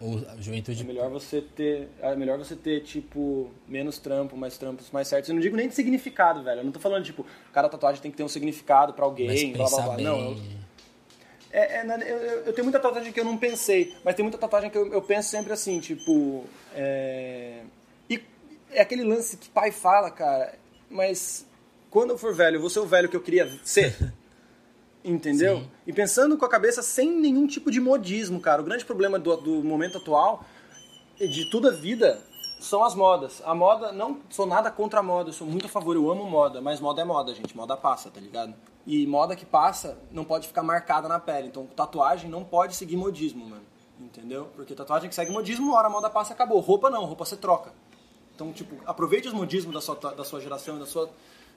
[0.00, 0.82] Ou juventude.
[0.82, 5.28] É melhor você ter, é melhor você ter tipo menos trampo, mais trampos mais certos.
[5.28, 6.60] Eu não digo nem de significado, velho.
[6.60, 9.68] Eu não tô falando tipo, cada tatuagem tem que ter um significado para alguém, blá
[9.68, 9.96] blá blá.
[9.96, 10.04] Bem.
[10.04, 10.36] Não, eu,
[11.50, 14.70] é, é, eu, eu, tenho muita tatuagem que eu não pensei, mas tem muita tatuagem
[14.70, 16.44] que eu, eu penso sempre assim, tipo,
[16.74, 17.62] é,
[18.08, 18.22] e
[18.70, 20.54] é aquele lance que pai fala, cara,
[20.90, 21.46] mas
[21.90, 23.96] quando eu for velho, eu vou ser o velho que eu queria ser.
[25.08, 25.58] Entendeu?
[25.58, 25.70] Sim.
[25.86, 28.60] E pensando com a cabeça sem nenhum tipo de modismo, cara.
[28.60, 30.44] O grande problema do, do momento atual,
[31.18, 32.20] de toda a vida,
[32.60, 33.42] são as modas.
[33.44, 36.60] A moda, não sou nada contra a moda, sou muito a favor, eu amo moda,
[36.60, 37.56] mas moda é moda, gente.
[37.56, 38.54] Moda passa, tá ligado?
[38.86, 41.48] E moda que passa não pode ficar marcada na pele.
[41.48, 43.62] Então, tatuagem não pode seguir modismo, mano.
[44.00, 44.48] Entendeu?
[44.54, 46.60] Porque tatuagem que segue modismo, uma hora a moda passa acabou.
[46.60, 47.72] Roupa não, roupa você troca.
[48.34, 51.10] Então, tipo, aproveite os modismos da sua, da sua geração, da sua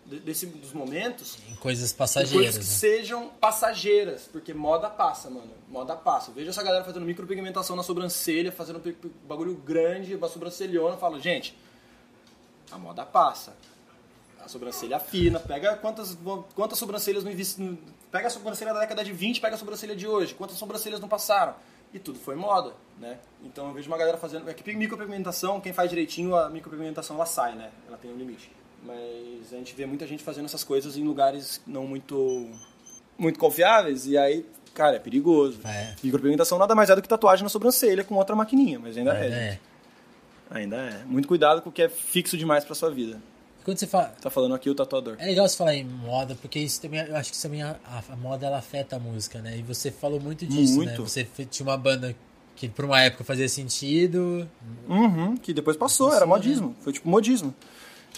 [0.05, 1.37] desse, dos momentos.
[1.49, 2.55] Em coisas passageiras.
[2.55, 2.97] Coisas que né?
[2.97, 5.51] sejam passageiras, porque moda passa, mano.
[5.69, 6.31] Moda passa.
[6.31, 8.81] Veja essa galera fazendo micropigmentação na sobrancelha, fazendo
[9.27, 10.97] bagulho grande, uma sobrancelhona.
[10.97, 11.57] Falo, gente,
[12.71, 13.55] a moda passa.
[14.43, 16.17] A sobrancelha fina, pega quantas,
[16.55, 17.31] quantas sobrancelhas não
[18.11, 20.33] Pega a sobrancelha da década de 20, pega a sobrancelha de hoje.
[20.33, 21.55] Quantas sobrancelhas não passaram?
[21.93, 23.19] E tudo foi moda, né?
[23.43, 24.49] Então eu vejo uma galera fazendo.
[24.49, 27.71] É que micropigmentação, quem faz direitinho, a micropigmentação ela sai, né?
[27.87, 28.51] Ela tem um limite.
[28.83, 32.49] Mas a gente vê muita gente fazendo essas coisas em lugares não muito
[33.17, 35.59] muito confiáveis e aí, cara, é perigoso.
[35.63, 35.95] É.
[36.03, 39.27] Micropigmentação nada mais é do que tatuagem na sobrancelha com outra maquininha, mas ainda é.
[39.27, 39.59] é.
[40.49, 41.03] Ainda é.
[41.05, 43.21] Muito cuidado com o que é fixo demais para sua vida.
[43.63, 44.13] Quando você fala.
[44.19, 45.15] Tá falando aqui o tatuador.
[45.19, 46.99] É legal você falar em moda, porque isso também.
[47.05, 49.57] Eu acho que também a, a, moda ela afeta a música, né?
[49.57, 50.85] E você falou muito disso, né?
[50.85, 51.01] muito.
[51.01, 51.07] né?
[51.07, 52.15] Você tinha uma banda
[52.55, 54.49] que por uma época fazia sentido.
[54.89, 56.69] Uhum, que depois passou, passou era modismo.
[56.69, 56.75] Né?
[56.81, 57.53] Foi tipo modismo.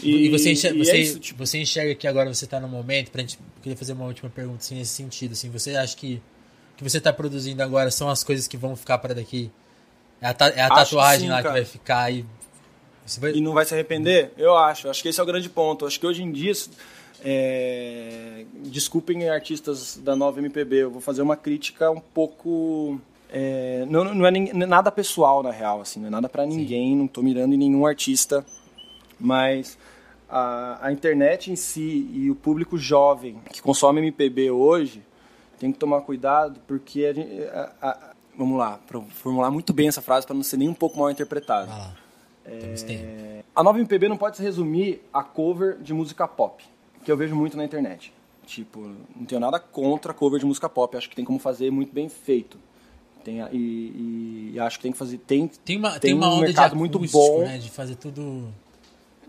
[0.01, 1.45] E, e você, enxerga, e você, é isso, tipo...
[1.45, 3.37] você enxerga que agora você está no momento, pra gente.
[3.61, 5.33] queria fazer uma última pergunta assim, nesse sentido.
[5.33, 6.21] Assim, você acha que
[6.73, 9.51] o que você está produzindo agora são as coisas que vão ficar para daqui?
[10.19, 11.49] É a, é a tatuagem sim, lá cara.
[11.49, 12.25] que vai ficar e.
[13.19, 13.33] Vai...
[13.33, 14.31] E não vai se arrepender?
[14.37, 14.89] Eu acho.
[14.89, 15.85] Acho que esse é o grande ponto.
[15.85, 16.53] Acho que hoje em dia.
[17.25, 18.45] É...
[18.65, 22.99] Desculpem artistas da nova MPB, eu vou fazer uma crítica um pouco.
[23.29, 23.85] É...
[23.89, 26.95] Não, não, é nem, nada pessoal, na real, assim, não é nada para ninguém, sim.
[26.95, 28.45] não estou mirando em nenhum artista,
[29.19, 29.77] mas
[30.29, 35.03] a, a internet em si e o público jovem que consome MPB hoje
[35.59, 37.29] tem que tomar cuidado porque a gente,
[37.81, 40.99] a, vamos lá, para formular muito bem essa frase para não ser nem um pouco
[40.99, 41.71] mal interpretado.
[41.71, 41.93] Ah,
[42.45, 46.63] é, a nova MPB não pode se resumir a cover de música pop,
[47.03, 48.13] que eu vejo muito na internet.
[48.45, 51.93] Tipo, não tenho nada contra cover de música pop, acho que tem como fazer muito
[51.93, 52.57] bem feito.
[53.23, 55.17] Tem, e, e, e acho que tem que fazer.
[55.19, 57.39] Tem, tem, uma, tem, tem uma um mercado muito bom.
[57.39, 58.53] Né, de fazer tudo.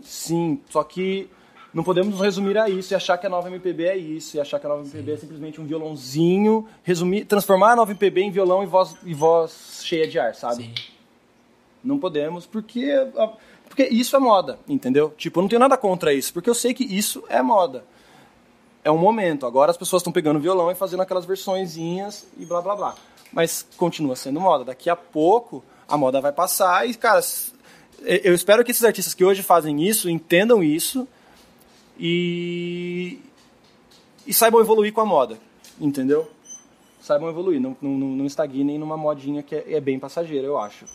[0.05, 1.27] Sim, só que
[1.73, 4.39] não podemos nos resumir a isso e achar que a nova MPB é isso, e
[4.39, 8.31] achar que a nova MPB é simplesmente um violãozinho, resumir, transformar a nova MPB em
[8.31, 10.63] violão e voz, e voz cheia de ar, sabe?
[10.63, 10.73] Sim.
[11.83, 12.93] Não podemos, porque,
[13.67, 15.13] porque isso é moda, entendeu?
[15.17, 17.83] Tipo, eu não tenho nada contra isso, porque eu sei que isso é moda.
[18.81, 19.45] É um momento.
[19.45, 22.95] Agora as pessoas estão pegando violão e fazendo aquelas versõezinhas e blá blá blá.
[23.33, 24.63] Mas continua sendo moda.
[24.63, 27.21] Daqui a pouco a moda vai passar e, cara,
[28.05, 31.07] eu espero que esses artistas que hoje fazem isso entendam isso
[31.99, 33.19] e,
[34.25, 35.37] e saibam evoluir com a moda,
[35.79, 36.29] entendeu?
[36.99, 40.85] Saibam evoluir, não, não, não estagnem numa modinha que é, é bem passageira, eu acho.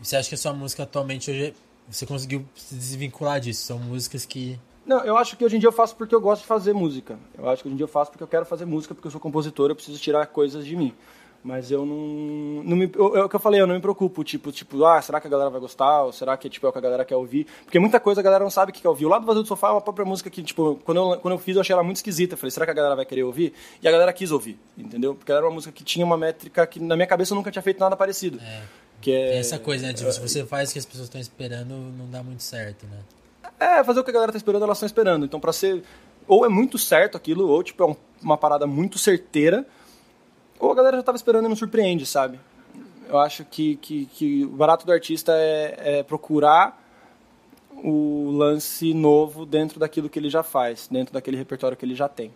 [0.00, 1.54] Você acha que a sua música atualmente hoje
[1.88, 3.64] você conseguiu se desvincular disso?
[3.64, 6.42] São músicas que não, eu acho que hoje em dia eu faço porque eu gosto
[6.42, 7.16] de fazer música.
[7.38, 9.12] Eu acho que hoje em dia eu faço porque eu quero fazer música, porque eu
[9.12, 10.92] sou compositor, eu preciso tirar coisas de mim.
[11.44, 12.62] Mas eu não.
[12.62, 14.22] não me, eu, é o que eu falei, eu não me preocupo.
[14.22, 16.04] Tipo, tipo, ah, será que a galera vai gostar?
[16.04, 17.48] Ou será que tipo, é o que a galera quer ouvir?
[17.64, 19.06] Porque muita coisa a galera não sabe o que quer ouvir.
[19.06, 21.38] O lado vazio do sofá é uma própria música que, tipo, quando eu, quando eu
[21.38, 22.34] fiz, eu achei ela muito esquisita.
[22.34, 23.52] Eu falei, será que a galera vai querer ouvir?
[23.82, 25.16] E a galera quis ouvir, entendeu?
[25.16, 27.50] Porque ela era uma música que tinha uma métrica que na minha cabeça eu nunca
[27.50, 28.38] tinha feito nada parecido.
[28.40, 28.62] É.
[29.00, 29.92] Que é, essa coisa, né?
[29.92, 32.98] Tipo, se você faz o que as pessoas estão esperando, não dá muito certo, né?
[33.58, 35.24] É, fazer o que a galera está esperando, elas estão esperando.
[35.24, 35.82] Então, para ser.
[36.28, 39.66] Ou é muito certo aquilo, ou tipo, é um, uma parada muito certeira
[40.62, 42.38] ou a galera já estava esperando e não surpreende, sabe?
[43.08, 46.80] Eu acho que, que, que o barato do artista é, é, procurar
[47.82, 52.08] o lance novo dentro daquilo que ele já faz, dentro daquele repertório que ele já
[52.08, 52.30] tem.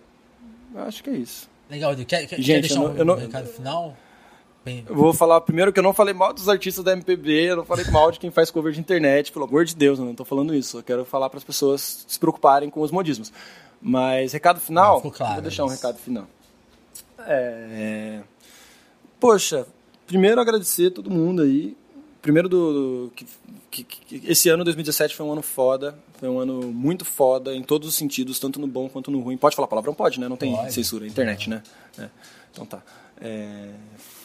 [0.74, 1.48] Eu acho que é isso.
[1.70, 3.96] Legal, quer, quer, Gente, quer deixar eu não, um, eu não, recado final?
[4.64, 4.84] Bem...
[4.88, 7.64] Eu vou falar primeiro que eu não falei mal dos artistas da MPB, eu não
[7.64, 10.26] falei mal de quem faz cover de internet, pelo amor de Deus, eu não estou
[10.26, 10.78] falando isso.
[10.78, 13.32] Eu quero falar para as pessoas se preocuparem com os modismos.
[13.80, 16.26] Mas recado final, não, claro, vou deixar um recado final.
[17.26, 18.20] É...
[19.18, 19.66] Poxa,
[20.06, 21.76] primeiro agradecer a todo mundo aí.
[22.22, 22.72] Primeiro do,
[23.06, 23.26] do que,
[23.70, 27.62] que, que, esse ano 2017 foi um ano foda, foi um ano muito foda em
[27.62, 29.36] todos os sentidos, tanto no bom quanto no ruim.
[29.36, 29.94] Pode falar palavrão?
[29.94, 30.28] Pode, né?
[30.28, 30.72] Não tem pode.
[30.72, 31.62] censura, internet, né?
[31.98, 32.08] É.
[32.52, 32.82] Então tá.
[33.20, 33.70] É,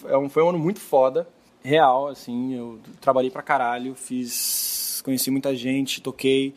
[0.06, 1.28] é um, foi um ano muito foda,
[1.64, 2.56] real, assim.
[2.56, 6.56] Eu trabalhei pra caralho, fiz, conheci muita gente, toquei.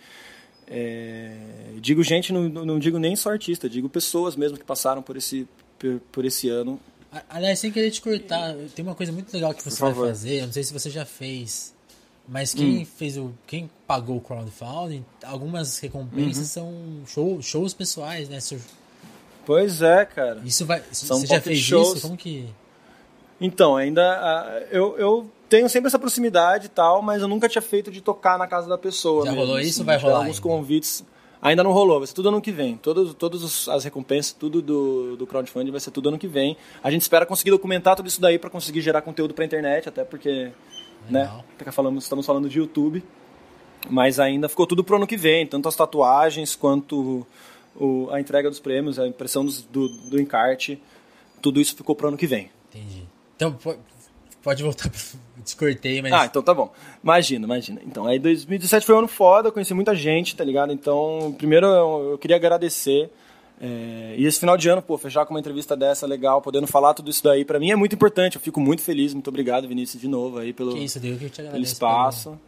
[0.67, 1.37] É,
[1.79, 5.47] digo gente, não, não digo nem só artista, digo pessoas mesmo que passaram por esse,
[5.79, 6.81] por, por esse ano.
[7.29, 10.47] Aliás, sem querer te cortar, tem uma coisa muito legal que você vai fazer, eu
[10.47, 11.73] não sei se você já fez,
[12.27, 12.87] mas quem hum.
[12.87, 13.33] fez o.
[13.47, 17.05] quem pagou o crowdfunding, algumas recompensas uhum.
[17.05, 18.39] são show, shows pessoais, né?
[19.47, 20.41] Pois é, cara.
[20.45, 20.83] Isso vai.
[20.91, 21.99] São você já fez shows.
[21.99, 22.01] isso?
[22.01, 22.49] Como que.
[23.41, 24.67] Então, ainda.
[24.71, 28.39] eu, eu tenho sempre essa proximidade e tal, mas eu nunca tinha feito de tocar
[28.39, 29.27] na casa da pessoa.
[29.27, 29.81] Já mesmo, rolou isso?
[29.81, 30.19] Assim, vai rolar?
[30.19, 30.43] Alguns ainda.
[30.43, 31.05] convites.
[31.45, 32.79] Ainda não rolou, vai ser tudo ano que vem.
[32.79, 36.57] Todas todos as recompensas, tudo do, do crowdfunding vai ser tudo ano que vem.
[36.83, 40.05] A gente espera conseguir documentar tudo isso daí para conseguir gerar conteúdo para internet, até
[40.05, 40.53] porque,
[41.11, 41.45] né, Legal.
[41.67, 43.05] né, falando, estamos falando de YouTube.
[43.91, 47.27] Mas ainda ficou tudo pro ano que vem, tanto as tatuagens quanto
[47.77, 50.81] o, a entrega dos prêmios, a impressão dos, do, do encarte,
[51.43, 52.51] tudo isso ficou pro ano que vem.
[52.71, 53.05] Entendi.
[53.37, 53.59] Então,
[54.45, 54.91] pode voltar
[55.43, 56.13] Descortei, mas.
[56.13, 56.73] Ah, então tá bom.
[57.03, 57.81] Imagina, imagina.
[57.85, 60.73] Então, aí 2017 foi um ano foda, conheci muita gente, tá ligado?
[60.73, 63.11] Então, primeiro eu, eu queria agradecer.
[63.61, 66.93] É, e esse final de ano, pô, fechar com uma entrevista dessa legal, podendo falar
[66.95, 68.37] tudo isso daí, para mim é muito importante.
[68.37, 71.29] Eu fico muito feliz, muito obrigado, Vinícius, de novo aí pelo, que isso, Deus, que
[71.29, 72.39] pelo espaço.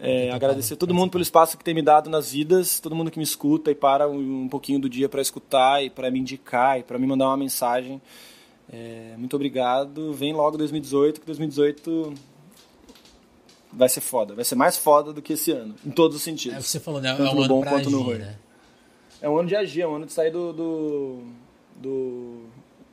[0.00, 3.18] É, agradecer todo mundo pelo espaço que tem me dado nas vidas, todo mundo que
[3.18, 6.80] me escuta e para um, um pouquinho do dia para escutar e para me indicar
[6.80, 8.00] e para me mandar uma mensagem.
[8.70, 10.12] É, muito obrigado.
[10.12, 12.12] Vem logo 2018, que 2018
[13.72, 14.34] vai ser foda.
[14.34, 16.56] Vai ser mais foda do que esse ano, em todos os sentidos.
[16.56, 17.10] É o que você falou, né?
[17.14, 18.18] Tanto é um no ano bom pra quanto no agir, ruim.
[18.18, 18.36] né?
[19.20, 21.22] É um ano de agir, é um ano de sair do, do,
[21.76, 22.42] do-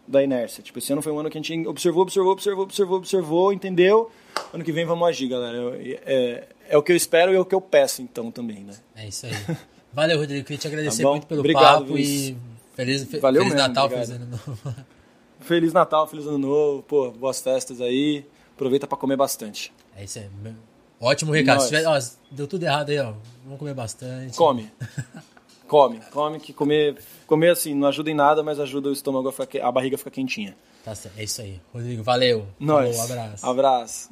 [0.07, 0.61] da inércia.
[0.63, 4.11] Tipo, esse ano foi um ano que a gente observou, observou, observou, observou, observou, entendeu?
[4.53, 5.57] Ano que vem vamos agir, galera.
[5.57, 8.63] Eu- É, é o que eu espero e é o que eu peço, então, também,
[8.63, 8.73] né?
[8.95, 9.31] É isso aí.
[9.91, 10.43] Valeu, Rodrigo.
[10.45, 12.29] Queria te agradecer Tá muito pelo Obrigado, papo Vinícius.
[12.29, 12.37] e
[12.75, 14.07] feliz, fe- Valeu feliz mesmo, Natal, obrigado.
[14.07, 14.75] feliz ano novo.
[15.39, 18.25] Feliz Natal, feliz Ano Novo, pô, boas festas aí.
[18.55, 19.71] Aproveita pra comer bastante.
[19.95, 20.29] É isso aí.
[20.99, 21.65] Ótimo recado.
[21.65, 21.97] Tiver- ó,
[22.29, 23.13] deu tudo errado aí, ó.
[23.43, 24.35] Vamos comer bastante.
[24.37, 24.69] Come.
[25.67, 29.31] come, come, que comer, comer assim não ajuda em nada, mas ajuda o estômago a,
[29.31, 30.55] ficar, a barriga a ficar quentinha.
[30.83, 31.17] Tá certo.
[31.17, 31.61] É isso aí.
[31.73, 32.45] Rodrigo, valeu.
[32.59, 32.97] Nós.
[32.97, 33.45] Falou, abraço.
[33.45, 34.09] Abraço.